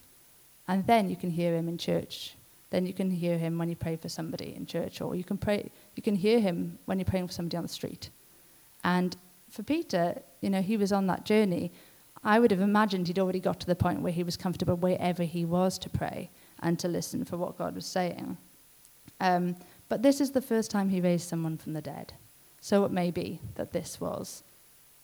And 0.69 0.87
then 0.87 1.11
you 1.11 1.17
can 1.17 1.31
hear 1.31 1.57
Him 1.57 1.67
in 1.69 1.79
church. 1.79 2.37
Then 2.71 2.87
you 2.87 2.93
can 2.93 3.11
hear 3.11 3.39
Him 3.39 3.59
when 3.59 3.69
you 3.69 3.75
pray 3.75 3.97
for 3.97 4.09
somebody 4.09 4.55
in 4.55 4.67
church, 4.67 5.01
or 5.01 5.17
you 5.17 5.25
can, 5.25 5.37
pray, 5.37 5.69
you 5.97 6.03
can 6.05 6.15
hear 6.15 6.39
Him 6.39 6.79
when 6.85 7.01
you're 7.01 7.07
praying 7.07 7.27
for 7.27 7.33
somebody 7.33 7.57
on 7.57 7.65
the 7.65 7.69
street. 7.69 8.11
And 8.85 9.17
for 9.51 9.63
Peter, 9.63 10.23
you 10.41 10.51
know, 10.51 10.63
he 10.63 10.77
was 10.77 10.93
on 10.93 11.07
that 11.07 11.25
journey. 11.25 11.73
I 12.25 12.39
would 12.39 12.51
have 12.51 12.61
imagined 12.61 13.07
he'd 13.07 13.19
already 13.19 13.41
got 13.41 13.61
to 13.61 13.67
the 13.67 13.75
point 13.75 14.03
where 14.03 14.13
he 14.13 14.23
was 14.23 14.37
comfortable 14.37 14.77
wherever 14.77 15.23
he 15.23 15.45
was 15.45 15.79
to 15.79 15.91
pray 15.91 16.31
and 16.61 16.79
to 16.79 16.89
listen 16.89 17.25
for 17.25 17.37
what 17.37 17.59
God 17.59 17.75
was 17.75 17.87
saying. 17.87 18.37
Um, 19.21 19.57
but 19.89 20.03
this 20.03 20.21
is 20.21 20.33
the 20.33 20.43
first 20.43 20.71
time 20.71 20.89
he 20.89 21.01
raised 21.01 21.29
someone 21.29 21.57
from 21.57 21.73
the 21.73 21.81
dead. 21.81 22.13
So 22.61 22.85
it 22.85 22.91
may 22.91 23.11
be 23.11 23.41
that 23.55 23.73
this 23.73 24.01
was 24.01 24.43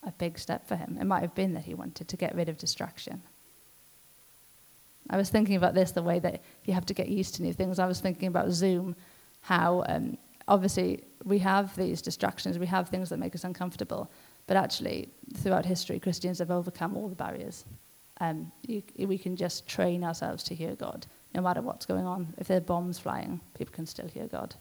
a 0.03 0.13
big 0.13 0.39
step 0.39 0.67
for 0.67 0.77
him. 0.77 0.99
It 1.01 1.05
might 1.05 1.23
have 1.23 1.35
been 1.35 1.55
that 1.55 1.65
he 1.65 1.75
wanted 1.75 2.09
to 2.09 2.17
get 2.17 2.35
rid 2.35 2.49
of 2.49 2.59
distraction. 2.59 3.23
I 5.11 5.17
was 5.17 5.31
thinking 5.31 5.57
about 5.57 5.75
this 5.75 5.93
the 5.93 6.03
way 6.03 6.19
that 6.21 6.43
you 6.65 6.75
have 6.75 6.87
to 6.87 6.95
get 6.95 7.09
used 7.09 7.35
to 7.37 7.43
new 7.43 7.53
things. 7.53 7.79
I 7.79 7.87
was 7.87 8.01
thinking 8.01 8.29
about 8.29 8.51
Zoom, 8.51 8.97
how 9.43 9.85
um, 9.87 10.17
obviously 10.49 11.05
we 11.25 11.39
have 11.41 11.75
these 11.77 12.03
distractions, 12.03 12.59
we 12.59 12.67
have 12.67 12.89
things 12.89 13.11
that 13.11 13.19
make 13.19 13.35
us 13.35 13.45
uncomfortable. 13.45 14.11
But 14.47 14.57
actually, 14.57 15.09
throughout 15.37 15.65
history, 15.67 15.99
Christians 15.99 16.39
have 16.39 16.51
overcome 16.51 16.97
all 16.97 17.09
the 17.09 17.17
barriers. 17.17 17.65
Um, 18.21 18.53
you, 18.67 18.83
we 18.99 19.19
can 19.19 19.37
just 19.37 19.67
train 19.67 20.05
ourselves 20.05 20.45
to 20.45 20.55
hear 20.55 20.75
God, 20.75 21.07
no 21.35 21.41
matter 21.43 21.63
what's 21.63 21.87
going 21.87 22.07
on. 22.07 22.33
If 22.39 22.47
there 22.47 22.59
are 22.59 22.61
bombs 22.61 22.99
flying, 22.99 23.41
people 23.59 23.75
can 23.75 23.87
still 23.87 24.09
hear 24.09 24.27
God. 24.27 24.55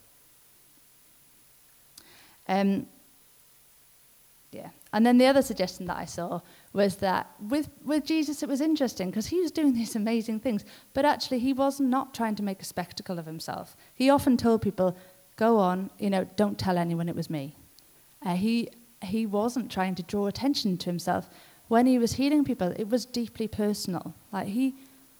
Um, 2.48 2.86
Yeah. 4.54 4.70
And 4.92 5.04
then 5.04 5.18
the 5.18 5.26
other 5.26 5.42
suggestion 5.42 5.86
that 5.86 5.96
I 5.96 6.04
saw 6.04 6.40
was 6.72 6.96
that 6.96 7.26
with, 7.40 7.68
with 7.84 8.04
Jesus, 8.06 8.42
it 8.42 8.48
was 8.48 8.60
interesting 8.60 9.10
because 9.10 9.26
he 9.26 9.40
was 9.40 9.50
doing 9.50 9.74
these 9.74 9.96
amazing 9.96 10.40
things, 10.40 10.64
but 10.92 11.04
actually, 11.04 11.40
he 11.40 11.52
was 11.52 11.80
not 11.80 12.14
trying 12.14 12.36
to 12.36 12.42
make 12.42 12.62
a 12.62 12.64
spectacle 12.64 13.18
of 13.18 13.26
himself. 13.26 13.76
He 13.94 14.10
often 14.10 14.36
told 14.36 14.62
people, 14.62 14.96
Go 15.36 15.58
on, 15.58 15.90
you 15.98 16.10
know, 16.10 16.24
don't 16.36 16.56
tell 16.56 16.78
anyone 16.78 17.08
it 17.08 17.16
was 17.16 17.28
me. 17.28 17.56
Uh, 18.24 18.36
he, 18.36 18.68
he 19.06 19.26
wasn't 19.26 19.70
trying 19.70 19.94
to 19.96 20.02
draw 20.02 20.26
attention 20.26 20.76
to 20.78 20.86
himself. 20.86 21.28
When 21.68 21.86
he 21.86 21.98
was 21.98 22.14
healing 22.14 22.44
people, 22.44 22.72
it 22.76 22.88
was 22.88 23.06
deeply 23.06 23.48
personal. 23.48 24.14
Like 24.32 24.48
he, 24.48 24.74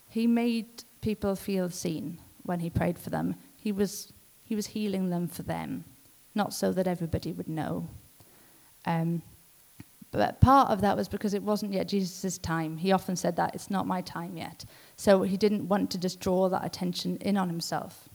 he 0.09 0.27
made 0.27 0.85
people 1.01 1.37
feel 1.37 1.71
seen 1.71 2.19
when 2.43 2.61
he 2.61 2.71
prayed 2.71 2.99
for 2.99 3.11
them. 3.11 3.37
He 3.57 3.73
was, 3.73 4.13
he 4.45 4.55
was 4.55 4.67
healing 4.67 5.11
them 5.11 5.29
for 5.29 5.43
them, 5.43 5.85
not 6.35 6.53
so 6.53 6.73
that 6.73 6.87
everybody 6.87 7.33
would 7.33 7.49
know. 7.49 7.89
Um, 8.85 9.23
but 10.11 10.41
part 10.41 10.71
of 10.71 10.81
that 10.83 10.97
was 10.97 11.09
because 11.09 11.35
it 11.35 11.43
wasn't 11.43 11.73
yet 11.73 11.89
Jesus' 11.89 12.39
time. 12.39 12.77
He 12.77 12.93
often 12.93 13.17
said 13.17 13.35
that 13.37 13.55
it's 13.55 13.69
not 13.69 13.87
my 13.87 14.01
time 14.03 14.37
yet. 14.37 14.65
So 14.97 15.23
he 15.23 15.37
didn't 15.37 15.67
want 15.67 15.91
to 15.91 15.99
just 15.99 16.21
draw 16.21 16.49
that 16.51 16.65
attention 16.65 17.17
in 17.17 17.37
on 17.37 17.49
himself. 17.49 18.09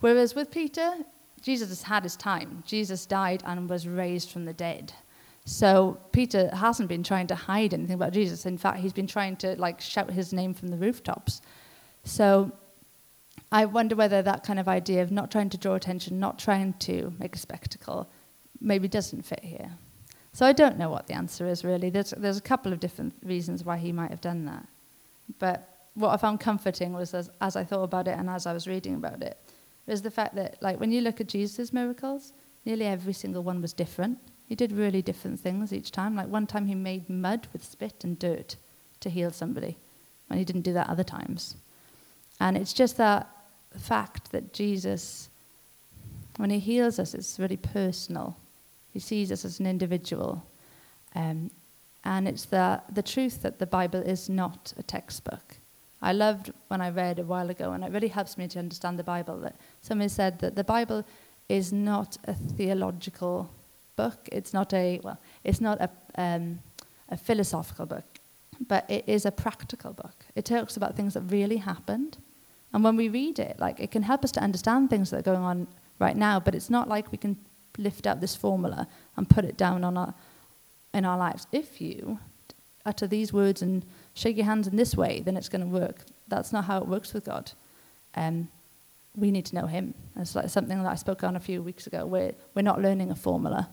Whereas 0.00 0.34
with 0.34 0.50
Peter, 0.50 0.92
Jesus 1.42 1.68
has 1.68 1.82
had 1.82 2.02
his 2.02 2.16
time. 2.16 2.62
Jesus 2.66 3.06
died 3.06 3.42
and 3.46 3.68
was 3.68 3.86
raised 3.86 4.30
from 4.30 4.44
the 4.44 4.52
dead. 4.52 4.92
So 5.44 5.98
Peter 6.12 6.54
hasn't 6.54 6.88
been 6.88 7.02
trying 7.02 7.26
to 7.28 7.34
hide 7.34 7.74
anything 7.74 7.94
about 7.94 8.12
Jesus. 8.12 8.46
In 8.46 8.58
fact, 8.58 8.80
he's 8.80 8.92
been 8.92 9.06
trying 9.06 9.36
to 9.36 9.56
like 9.56 9.80
shout 9.80 10.10
his 10.10 10.32
name 10.32 10.54
from 10.54 10.68
the 10.68 10.76
rooftops. 10.76 11.40
So 12.04 12.52
I 13.50 13.64
wonder 13.64 13.96
whether 13.96 14.22
that 14.22 14.44
kind 14.44 14.58
of 14.58 14.68
idea 14.68 15.02
of 15.02 15.10
not 15.10 15.30
trying 15.30 15.50
to 15.50 15.58
draw 15.58 15.74
attention, 15.74 16.20
not 16.20 16.38
trying 16.38 16.74
to 16.80 17.12
make 17.18 17.34
a 17.34 17.38
spectacle, 17.38 18.08
maybe 18.60 18.86
doesn't 18.86 19.22
fit 19.22 19.42
here. 19.42 19.72
So 20.32 20.46
I 20.46 20.52
don't 20.52 20.78
know 20.78 20.90
what 20.90 21.06
the 21.08 21.14
answer 21.14 21.48
is 21.48 21.64
really. 21.64 21.90
There's, 21.90 22.10
there's 22.16 22.38
a 22.38 22.42
couple 22.42 22.72
of 22.72 22.78
different 22.78 23.14
reasons 23.24 23.64
why 23.64 23.78
he 23.78 23.92
might 23.92 24.10
have 24.10 24.20
done 24.20 24.44
that. 24.44 24.66
But 25.38 25.88
what 25.94 26.10
I 26.10 26.16
found 26.16 26.40
comforting 26.40 26.92
was 26.92 27.14
as, 27.14 27.30
as 27.40 27.56
I 27.56 27.64
thought 27.64 27.82
about 27.82 28.06
it 28.06 28.16
and 28.16 28.30
as 28.30 28.46
I 28.46 28.52
was 28.52 28.68
reading 28.68 28.94
about 28.94 29.22
it, 29.22 29.36
was 29.90 30.02
the 30.02 30.10
fact 30.10 30.34
that 30.36 30.56
like 30.62 30.80
when 30.80 30.92
you 30.92 31.00
look 31.00 31.20
at 31.20 31.26
Jesus' 31.26 31.72
miracles, 31.72 32.32
nearly 32.64 32.86
every 32.86 33.12
single 33.12 33.42
one 33.42 33.60
was 33.60 33.72
different. 33.72 34.18
He 34.46 34.54
did 34.54 34.72
really 34.72 35.02
different 35.02 35.38
things 35.40 35.72
each 35.72 35.90
time. 35.92 36.16
Like 36.16 36.28
one 36.28 36.46
time 36.46 36.66
he 36.66 36.74
made 36.74 37.08
mud 37.08 37.46
with 37.52 37.64
spit 37.64 38.04
and 38.04 38.18
dirt 38.18 38.56
to 39.00 39.10
heal 39.10 39.30
somebody, 39.30 39.76
and 40.28 40.38
he 40.38 40.44
didn't 40.44 40.62
do 40.62 40.72
that 40.72 40.88
other 40.88 41.04
times. 41.04 41.56
And 42.40 42.56
it's 42.56 42.72
just 42.72 42.96
that 42.96 43.28
fact 43.78 44.32
that 44.32 44.52
Jesus, 44.52 45.28
when 46.36 46.50
he 46.50 46.58
heals 46.58 46.98
us, 46.98 47.14
it's 47.14 47.38
really 47.38 47.56
personal. 47.56 48.36
He 48.92 48.98
sees 48.98 49.30
us 49.30 49.44
as 49.44 49.60
an 49.60 49.66
individual. 49.66 50.44
Um, 51.14 51.50
and 52.04 52.26
it's 52.26 52.46
the, 52.46 52.80
the 52.90 53.02
truth 53.02 53.42
that 53.42 53.58
the 53.58 53.66
Bible 53.66 54.00
is 54.00 54.28
not 54.28 54.72
a 54.78 54.82
textbook. 54.82 55.58
I 56.02 56.12
loved 56.12 56.52
when 56.68 56.80
I 56.80 56.90
read 56.90 57.18
a 57.18 57.24
while 57.24 57.50
ago, 57.50 57.72
and 57.72 57.84
it 57.84 57.92
really 57.92 58.08
helps 58.08 58.38
me 58.38 58.48
to 58.48 58.58
understand 58.58 58.98
the 58.98 59.04
Bible, 59.04 59.38
that 59.40 59.56
somebody 59.82 60.08
said 60.08 60.38
that 60.40 60.54
the 60.56 60.64
Bible 60.64 61.04
is 61.48 61.72
not 61.72 62.16
a 62.24 62.34
theological 62.34 63.50
book. 63.96 64.28
It's 64.32 64.54
not 64.54 64.72
a, 64.72 65.00
well, 65.02 65.18
it's 65.44 65.60
not 65.60 65.80
a, 65.80 65.90
um, 66.16 66.60
a 67.08 67.16
philosophical 67.16 67.86
book, 67.86 68.04
but 68.66 68.88
it 68.88 69.04
is 69.06 69.26
a 69.26 69.30
practical 69.30 69.92
book. 69.92 70.24
It 70.34 70.44
talks 70.44 70.76
about 70.76 70.96
things 70.96 71.14
that 71.14 71.22
really 71.22 71.58
happened. 71.58 72.16
And 72.72 72.84
when 72.84 72.96
we 72.96 73.08
read 73.08 73.38
it, 73.38 73.58
like, 73.58 73.80
it 73.80 73.90
can 73.90 74.02
help 74.02 74.24
us 74.24 74.32
to 74.32 74.40
understand 74.40 74.88
things 74.88 75.10
that 75.10 75.18
are 75.18 75.22
going 75.34 75.42
on 75.42 75.66
right 75.98 76.16
now, 76.16 76.40
but 76.40 76.54
it's 76.54 76.70
not 76.70 76.88
like 76.88 77.12
we 77.12 77.18
can 77.18 77.36
lift 77.78 78.06
up 78.06 78.20
this 78.20 78.36
formula 78.36 78.86
and 79.16 79.28
put 79.28 79.44
it 79.44 79.56
down 79.56 79.84
on 79.84 79.96
our, 79.96 80.14
in 80.94 81.04
our 81.04 81.18
lives. 81.18 81.46
If 81.52 81.80
you 81.80 82.18
utter 82.86 83.06
these 83.06 83.32
words 83.32 83.60
and 83.60 83.84
shake 84.14 84.36
your 84.36 84.46
hands 84.46 84.66
in 84.66 84.76
this 84.76 84.96
way, 84.96 85.20
then 85.20 85.36
it's 85.36 85.48
going 85.48 85.62
to 85.62 85.66
work. 85.66 86.04
That's 86.28 86.52
not 86.52 86.64
how 86.64 86.78
it 86.78 86.86
works 86.86 87.12
with 87.12 87.24
God. 87.24 87.52
Um, 88.14 88.48
we 89.16 89.30
need 89.30 89.46
to 89.46 89.54
know 89.54 89.66
Him. 89.66 89.94
It's 90.16 90.34
like 90.34 90.48
something 90.48 90.82
that 90.82 90.88
I 90.88 90.94
spoke 90.94 91.24
on 91.24 91.36
a 91.36 91.40
few 91.40 91.62
weeks 91.62 91.86
ago. 91.86 92.06
We're, 92.06 92.32
we're 92.54 92.62
not 92.62 92.80
learning 92.80 93.10
a 93.10 93.16
formula. 93.16 93.68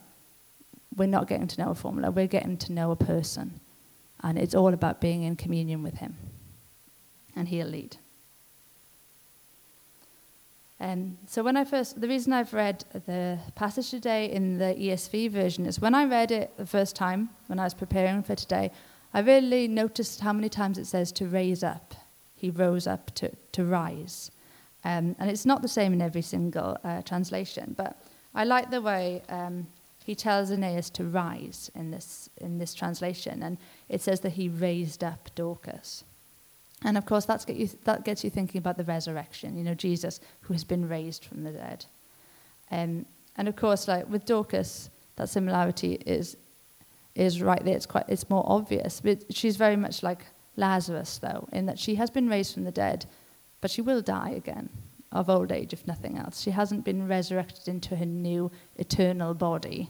We're 0.96 1.08
not 1.08 1.28
getting 1.28 1.48
to 1.48 1.62
know 1.62 1.72
a 1.72 1.76
formula. 1.76 2.12
We're 2.12 2.28
getting 2.28 2.58
to 2.58 2.72
know 2.72 2.92
a 2.92 2.96
person. 2.96 3.60
And 4.24 4.38
it's 4.38 4.56
all 4.56 4.74
about 4.74 5.00
being 5.00 5.24
in 5.24 5.36
communion 5.36 5.84
with 5.84 5.96
Him. 5.96 6.16
And 7.36 7.48
He'll 7.48 7.68
lead. 7.68 7.98
Um, 10.80 11.18
so 11.28 11.44
when 11.44 11.58
I 11.58 11.66
first, 11.66 12.00
the 12.00 12.08
reason 12.08 12.34
I've 12.34 12.54
read 12.54 12.86
the 12.94 13.40
passage 13.56 13.90
today 13.90 14.30
in 14.32 14.60
the 14.60 14.76
ESV 14.76 15.32
version 15.32 15.66
is 15.66 15.80
when 15.80 15.96
I 15.96 16.06
read 16.06 16.32
it 16.32 16.56
the 16.58 16.68
first 16.68 16.96
time, 16.96 17.30
when 17.48 17.60
I 17.60 17.64
was 17.64 17.74
preparing 17.74 18.22
for 18.22 18.36
today, 18.36 18.72
I 19.14 19.22
really 19.22 19.68
noticed 19.68 20.22
how 20.22 20.34
many 20.34 20.50
times 20.50 20.78
it 20.78 20.86
says 20.86 21.12
to 21.14 21.28
raise 21.28 21.64
up. 21.64 21.96
He 22.36 22.50
rose 22.50 22.88
up 22.88 23.14
to, 23.16 23.32
to 23.54 23.66
rise. 23.66 24.32
Um, 24.84 25.16
and 25.20 25.30
it's 25.30 25.46
not 25.46 25.62
the 25.62 25.68
same 25.68 25.94
in 25.94 26.02
every 26.02 26.22
single 26.22 26.78
uh, 26.84 27.02
translation, 27.02 27.74
but 27.78 28.02
I 28.36 28.44
like 28.44 28.70
the 28.70 28.82
way 28.82 29.24
um, 29.30 29.68
he 30.06 30.16
tells 30.16 30.52
Aeneas 30.52 30.90
to 30.92 31.04
rise 31.04 31.72
in 31.76 31.92
this, 31.92 32.30
in 32.38 32.60
this 32.60 32.74
translation. 32.74 33.44
And 33.44 33.58
it 33.90 34.02
says 34.02 34.22
that 34.22 34.34
he 34.34 34.48
raised 34.48 35.04
up 35.04 35.30
Dorcas. 35.36 36.04
And 36.84 36.98
of 36.98 37.06
course, 37.06 37.26
that's 37.26 37.44
get 37.44 37.58
you, 37.58 37.70
that 37.86 38.06
gets 38.06 38.24
you 38.24 38.30
thinking 38.30 38.60
about 38.60 38.78
the 38.78 38.84
resurrection, 38.84 39.58
you 39.58 39.64
know, 39.64 39.74
Jesus 39.74 40.20
who 40.42 40.54
has 40.54 40.64
been 40.64 40.88
raised 40.88 41.26
from 41.26 41.44
the 41.44 41.52
dead. 41.52 41.86
Um, 42.72 43.06
and 43.36 43.48
of 43.48 43.56
course, 43.56 43.88
like 43.88 44.10
with 44.10 44.26
Dorcas, 44.26 44.90
that 45.16 45.30
similarity 45.30 45.94
is, 46.06 46.38
is 47.18 47.42
right 47.42 47.64
there. 47.64 47.76
It's, 47.76 47.86
quite, 47.86 48.06
it's 48.08 48.30
more 48.30 48.44
obvious. 48.46 49.02
But 49.02 49.24
she's 49.36 49.58
very 49.58 49.76
much 49.76 50.04
like 50.04 50.26
Lazarus, 50.56 51.18
though, 51.18 51.48
in 51.52 51.66
that 51.66 51.80
she 51.80 51.96
has 51.96 52.10
been 52.10 52.30
raised 52.30 52.54
from 52.54 52.64
the 52.64 52.72
dead, 52.72 53.06
but 53.62 53.72
she 53.72 53.82
will 53.82 54.02
die 54.02 54.32
again 54.32 54.70
of 55.12 55.30
old 55.30 55.52
age, 55.52 55.74
if 55.74 55.88
nothing 55.88 56.18
else. 56.18 56.42
She 56.42 56.52
hasn't 56.52 56.84
been 56.84 57.08
resurrected 57.08 57.68
into 57.68 57.96
her 57.96 58.06
new 58.06 58.52
eternal 58.76 59.34
body 59.34 59.90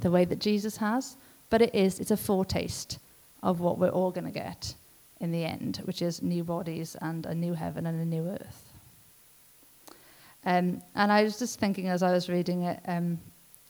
the 0.00 0.10
way 0.10 0.24
that 0.24 0.38
Jesus 0.38 0.76
has, 0.76 1.16
but 1.50 1.62
it 1.62 1.74
is, 1.74 2.00
it's 2.00 2.10
a 2.10 2.16
foretaste 2.16 2.98
of 3.42 3.60
what 3.60 3.78
we're 3.78 3.88
all 3.88 4.10
going 4.10 4.24
to 4.24 4.30
get 4.30 4.74
in 5.20 5.32
the 5.32 5.44
end, 5.44 5.80
which 5.84 6.02
is 6.02 6.22
new 6.22 6.44
bodies 6.44 6.96
and 7.00 7.26
a 7.26 7.34
new 7.34 7.54
heaven 7.54 7.86
and 7.86 8.00
a 8.00 8.04
new 8.04 8.28
earth. 8.28 8.64
Um, 10.44 10.82
and 10.94 11.12
I 11.12 11.22
was 11.22 11.38
just 11.38 11.60
thinking 11.60 11.88
as 11.88 12.02
I 12.02 12.12
was 12.12 12.28
reading 12.28 12.62
it 12.62 12.80
um, 12.86 13.18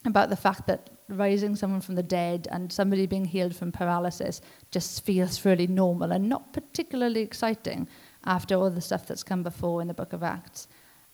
about 0.05 0.31
the 0.31 0.37
fact 0.37 0.67
that 0.67 0.91
raising 1.13 1.57
someone 1.57 1.81
from 1.81 1.95
the 1.95 2.03
dead 2.03 2.49
and 2.51 2.73
somebody 2.73 3.07
being 3.07 3.25
healed 3.25 3.55
from 3.55 3.73
paralysis 3.73 4.41
just 4.71 5.05
feels 5.05 5.45
really 5.45 5.67
normal 5.67 6.13
and 6.13 6.29
not 6.29 6.53
particularly 6.53 7.21
exciting 7.21 7.89
after 8.25 8.55
all 8.55 8.71
the 8.71 8.81
stuff 8.81 9.07
that's 9.07 9.23
come 9.23 9.43
before 9.43 9.83
in 9.83 9.89
the 9.89 9.95
book 9.95 10.13
of 10.13 10.23
Acts. 10.23 10.69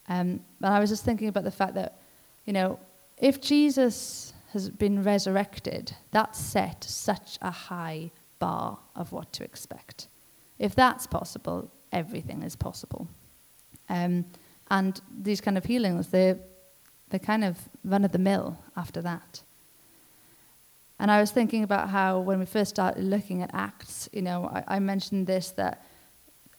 Um, 0.09 0.41
I 0.63 0.81
was 0.81 0.91
just 0.91 1.05
thinking 1.05 1.29
about 1.29 1.45
the 1.45 1.51
fact 1.51 1.75
that, 1.75 1.99
you 2.47 2.53
know, 2.53 2.79
if 3.19 3.41
Jesus 3.41 4.33
has 4.53 4.71
been 4.71 5.03
resurrected, 5.03 5.95
that 6.13 6.35
set 6.35 6.85
such 6.85 7.39
a 7.43 7.51
high 7.51 8.11
bar 8.39 8.79
of 8.97 9.13
what 9.13 9.33
to 9.35 9.45
expect. 9.45 10.09
If 10.59 10.75
that's 10.75 11.07
possible, 11.07 11.71
everything 11.93 12.43
is 12.43 12.57
possible. 12.57 13.09
Um, 13.89 14.25
and 14.71 15.01
these 15.23 15.41
kind 15.41 15.59
of 15.59 15.65
healings, 15.65 16.09
they're, 16.09 16.39
they're 17.11 17.21
kind 17.21 17.45
of 17.45 17.59
run 17.85 18.05
of 18.05 18.13
the 18.13 18.19
mill 18.19 18.59
after 18.77 19.03
that. 19.03 19.43
And 20.99 21.11
I 21.11 21.21
was 21.21 21.31
thinking 21.31 21.63
about 21.63 21.91
how 21.91 22.19
when 22.19 22.41
we 22.41 22.47
first 22.47 22.71
started 22.71 23.05
looking 23.05 23.43
at 23.43 23.51
Acts, 23.53 24.09
you 24.13 24.23
know, 24.23 24.47
I, 24.47 24.77
I 24.77 24.79
mentioned 24.81 25.27
this 25.27 25.51
that 25.53 25.85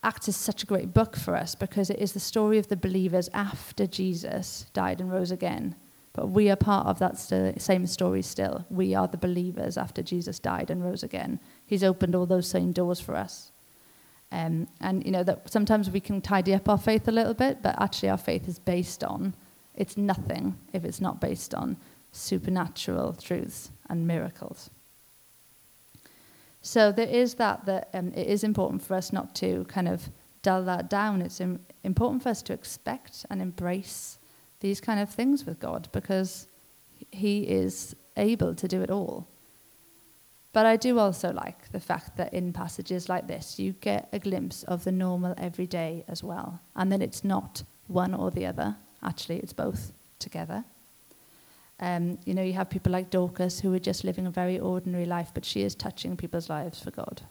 Acts 0.02 0.30
is 0.30 0.38
such 0.38 0.63
a 0.63 0.65
great 0.65 0.93
book 0.93 1.17
for 1.17 1.36
us 1.36 1.56
because 1.56 1.89
it 1.89 1.99
is 1.99 2.13
the 2.13 2.19
story 2.21 2.58
of 2.58 2.69
the 2.69 2.78
believers 2.78 3.30
after 3.34 3.86
Jesus 3.86 4.67
died 4.73 5.02
and 5.02 5.12
rose 5.12 5.32
again. 5.32 5.75
But 6.13 6.30
we 6.30 6.49
are 6.49 6.56
part 6.56 6.88
of 6.88 6.99
that 6.99 7.17
st- 7.17 7.62
same 7.62 7.86
story 7.86 8.21
still. 8.21 8.65
We 8.69 8.95
are 8.95 9.08
the 9.08 9.17
believers 9.17 9.78
after 9.78 10.02
Jesus 10.02 10.39
died 10.39 10.69
and 10.69 10.84
rose 10.84 11.04
again. 11.04 11.39
He's 11.65 11.84
opened 11.84 12.15
all 12.15 12.25
those 12.25 12.47
same 12.47 12.71
doors 12.71 12.99
for 12.99 13.15
us. 13.15 13.52
Um, 14.32 14.67
and 14.80 15.06
you 15.06 15.12
know 15.12 15.23
that 15.23 15.52
sometimes 15.52 15.89
we 15.89 15.99
can 15.99 16.21
tidy 16.21 16.54
up 16.54 16.69
our 16.69 16.78
faith 16.78 17.08
a 17.08 17.12
little 17.12 17.34
bit, 17.34 17.62
but 17.62 17.80
actually 17.82 18.10
our 18.10 18.17
faith 18.17 18.47
is 18.47 18.60
based 18.60 19.04
on 19.04 19.34
it's 19.75 19.97
nothing 19.97 20.58
if 20.71 20.86
it's 20.86 21.02
not 21.02 21.19
based 21.19 21.54
on 21.54 21.78
supernatural 22.12 23.13
truths 23.13 23.72
and 23.89 24.08
miracles. 24.08 24.69
So 26.62 26.91
there 26.91 27.08
is 27.08 27.36
that 27.36 27.65
that 27.65 27.89
um, 27.93 28.12
it 28.13 28.28
is 28.28 28.43
important 28.43 28.84
for 28.84 28.95
us 28.95 29.13
not 29.13 29.34
to 29.36 29.65
kind 29.65 29.88
of 29.88 30.10
dull 30.41 30.63
that 30.63 30.89
down. 30.89 31.22
It's 31.22 31.41
Im- 31.41 31.65
important 31.84 32.24
for 32.24 32.30
us 32.30 32.41
to 32.43 32.54
expect 32.54 33.26
and 33.30 33.41
embrace 33.41 34.17
these 34.60 34.82
kind 34.82 35.00
of 35.00 35.10
things 35.10 35.45
with 35.45 35.60
God 35.60 35.88
because 35.91 36.48
He 37.12 37.43
is 37.43 37.95
able 38.17 38.54
to 38.56 38.67
do 38.67 38.82
it 38.82 38.91
all. 38.91 39.28
But 40.52 40.65
I 40.65 40.78
do 40.78 41.00
also 41.00 41.32
like 41.32 41.72
the 41.72 41.80
fact 41.80 42.17
that 42.17 42.34
in 42.34 42.54
passages 42.54 43.08
like 43.08 43.28
this, 43.28 43.60
you 43.60 43.74
get 43.74 44.10
a 44.12 44.19
glimpse 44.19 44.63
of 44.63 44.84
the 44.84 44.91
normal 44.91 45.36
everyday 45.38 46.04
as 46.08 46.24
well. 46.24 46.60
And 46.76 46.91
then 46.91 47.02
it's 47.02 47.24
not 47.24 47.63
one 47.88 48.13
or 48.13 48.32
the 48.32 48.48
other, 48.48 48.76
actually, 49.04 49.38
it's 49.38 49.54
both 49.54 49.91
together. 50.17 50.63
Um, 51.79 52.17
you 52.25 52.33
know, 52.33 52.43
you 52.43 52.53
have 52.53 52.69
people 52.69 52.91
like 52.91 53.09
Dorcas 53.09 53.59
who 53.59 53.73
are 53.73 53.79
just 53.79 54.03
living 54.03 54.27
a 54.27 54.31
very 54.31 54.59
ordinary 54.59 55.05
life, 55.05 55.31
but 55.33 55.45
she 55.45 55.61
is 55.61 55.75
touching 55.75 56.17
people's 56.17 56.49
lives 56.49 56.79
for 56.81 56.91
God. 56.91 57.21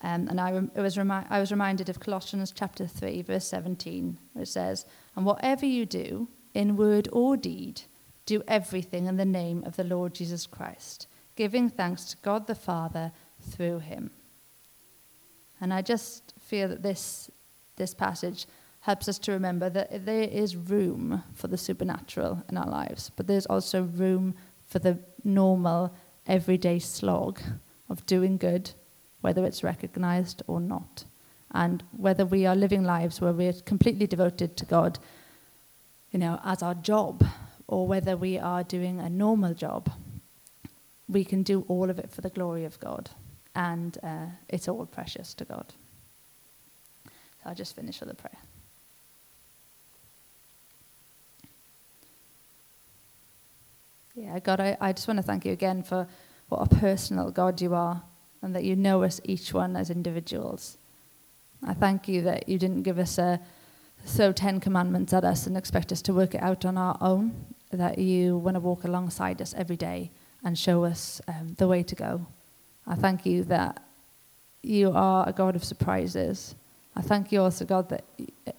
Um, 0.00 0.28
and 0.28 0.40
I, 0.40 0.52
rem- 0.52 0.70
was 0.76 0.96
remi- 0.96 1.26
I 1.28 1.40
was 1.40 1.50
reminded 1.50 1.88
of 1.88 2.00
Colossians 2.00 2.52
chapter 2.54 2.86
3, 2.86 3.22
verse 3.22 3.46
17, 3.48 4.18
where 4.32 4.42
it 4.42 4.46
says, 4.46 4.84
And 5.16 5.24
whatever 5.24 5.66
you 5.66 5.86
do, 5.86 6.28
in 6.54 6.76
word 6.76 7.08
or 7.12 7.36
deed, 7.36 7.82
do 8.26 8.42
everything 8.46 9.06
in 9.06 9.16
the 9.16 9.24
name 9.24 9.64
of 9.64 9.76
the 9.76 9.84
Lord 9.84 10.14
Jesus 10.14 10.46
Christ, 10.46 11.06
giving 11.34 11.68
thanks 11.68 12.04
to 12.06 12.16
God 12.22 12.46
the 12.46 12.54
Father 12.54 13.12
through 13.40 13.80
him. 13.80 14.10
And 15.60 15.72
I 15.72 15.82
just 15.82 16.34
feel 16.40 16.68
that 16.68 16.82
this, 16.82 17.30
this 17.76 17.94
passage 17.94 18.46
helps 18.80 19.08
us 19.08 19.18
to 19.18 19.32
remember 19.32 19.68
that 19.68 20.06
there 20.06 20.22
is 20.22 20.56
room 20.56 21.22
for 21.34 21.48
the 21.48 21.58
supernatural 21.58 22.42
in 22.48 22.56
our 22.56 22.68
lives, 22.68 23.10
but 23.16 23.26
there's 23.26 23.46
also 23.46 23.82
room 23.82 24.34
for 24.66 24.78
the 24.78 24.98
normal, 25.24 25.94
everyday 26.26 26.78
slog 26.78 27.40
of 27.88 28.04
doing 28.06 28.36
good, 28.36 28.70
whether 29.20 29.44
it's 29.44 29.64
recognized 29.64 30.42
or 30.46 30.60
not. 30.60 31.04
And 31.52 31.82
whether 31.96 32.26
we 32.26 32.46
are 32.46 32.54
living 32.54 32.84
lives 32.84 33.20
where 33.20 33.32
we're 33.32 33.54
completely 33.64 34.06
devoted 34.06 34.56
to 34.58 34.66
God, 34.66 34.98
you 36.10 36.18
know, 36.18 36.40
as 36.44 36.62
our 36.62 36.74
job, 36.74 37.24
or 37.66 37.86
whether 37.86 38.16
we 38.16 38.38
are 38.38 38.64
doing 38.64 39.00
a 39.00 39.10
normal 39.10 39.54
job, 39.54 39.90
we 41.08 41.24
can 41.24 41.42
do 41.42 41.64
all 41.68 41.90
of 41.90 41.98
it 41.98 42.10
for 42.10 42.20
the 42.20 42.30
glory 42.30 42.64
of 42.64 42.78
God. 42.80 43.10
And 43.54 43.98
uh, 44.02 44.26
it's 44.48 44.68
all 44.68 44.86
precious 44.86 45.34
to 45.34 45.44
God. 45.44 45.72
So 47.04 47.10
I'll 47.46 47.54
just 47.54 47.74
finish 47.74 48.00
with 48.00 48.10
a 48.10 48.14
prayer. 48.14 48.38
Yeah, 54.20 54.40
God, 54.40 54.58
I, 54.58 54.76
I 54.80 54.92
just 54.92 55.06
want 55.06 55.18
to 55.18 55.22
thank 55.22 55.44
you 55.44 55.52
again 55.52 55.84
for 55.84 56.08
what 56.48 56.58
a 56.58 56.74
personal 56.74 57.30
God 57.30 57.60
you 57.60 57.72
are 57.72 58.02
and 58.42 58.52
that 58.56 58.64
you 58.64 58.74
know 58.74 59.04
us 59.04 59.20
each 59.22 59.54
one 59.54 59.76
as 59.76 59.90
individuals. 59.90 60.76
I 61.64 61.72
thank 61.72 62.08
you 62.08 62.22
that 62.22 62.48
you 62.48 62.58
didn't 62.58 62.82
give 62.82 62.98
us 62.98 63.16
a 63.18 63.38
throw 64.04 64.32
Ten 64.32 64.58
Commandments 64.58 65.12
at 65.12 65.22
us 65.22 65.46
and 65.46 65.56
expect 65.56 65.92
us 65.92 66.02
to 66.02 66.12
work 66.12 66.34
it 66.34 66.42
out 66.42 66.64
on 66.64 66.76
our 66.76 66.98
own, 67.00 67.32
that 67.70 67.98
you 67.98 68.38
want 68.38 68.56
to 68.56 68.60
walk 68.60 68.82
alongside 68.82 69.40
us 69.40 69.54
every 69.56 69.76
day 69.76 70.10
and 70.42 70.58
show 70.58 70.84
us 70.84 71.20
um, 71.28 71.54
the 71.56 71.68
way 71.68 71.84
to 71.84 71.94
go. 71.94 72.26
I 72.88 72.96
thank 72.96 73.24
you 73.24 73.44
that 73.44 73.84
you 74.62 74.90
are 74.90 75.28
a 75.28 75.32
God 75.32 75.54
of 75.54 75.62
surprises. 75.62 76.56
I 76.96 77.02
thank 77.02 77.30
you 77.30 77.42
also, 77.42 77.64
God, 77.64 77.88
that 77.90 78.04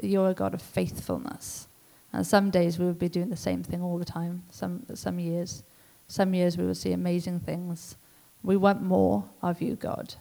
you're 0.02 0.30
a 0.30 0.34
God 0.34 0.54
of 0.54 0.62
faithfulness. 0.62 1.69
And 2.12 2.26
some 2.26 2.50
days 2.50 2.80
we 2.80 2.86
will 2.86 2.94
be 2.94 3.10
doing 3.10 3.30
the 3.30 3.38
same 3.38 3.64
thing 3.64 3.82
all 3.82 3.98
the 3.98 4.06
time, 4.06 4.44
some, 4.50 4.86
some 4.94 5.20
years. 5.20 5.64
Some 6.08 6.34
years 6.34 6.58
we 6.58 6.66
will 6.66 6.76
see 6.76 6.92
amazing 6.92 7.40
things. 7.40 7.96
We 8.42 8.58
want 8.58 8.82
more 8.82 9.26
of 9.42 9.62
you, 9.62 9.76
God. 9.76 10.16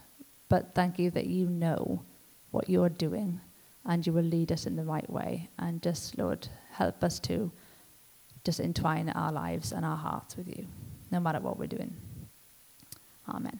But 0.49 0.75
thank 0.75 0.99
you 0.99 1.09
that 1.11 1.27
you 1.27 1.47
know 1.47 2.03
what 2.51 2.69
you're 2.69 2.89
doing 2.89 3.39
and 3.85 4.05
you 4.05 4.13
will 4.13 4.23
lead 4.23 4.51
us 4.51 4.65
in 4.65 4.75
the 4.75 4.83
right 4.83 5.09
way. 5.09 5.49
And 5.57 5.81
just, 5.81 6.17
Lord, 6.17 6.47
help 6.71 7.03
us 7.03 7.19
to 7.21 7.51
just 8.43 8.59
entwine 8.59 9.09
our 9.09 9.31
lives 9.31 9.71
and 9.71 9.83
our 9.83 9.97
hearts 9.97 10.37
with 10.37 10.47
you, 10.47 10.67
no 11.11 11.19
matter 11.19 11.39
what 11.39 11.57
we're 11.57 11.67
doing. 11.67 11.95
Amen. 13.27 13.59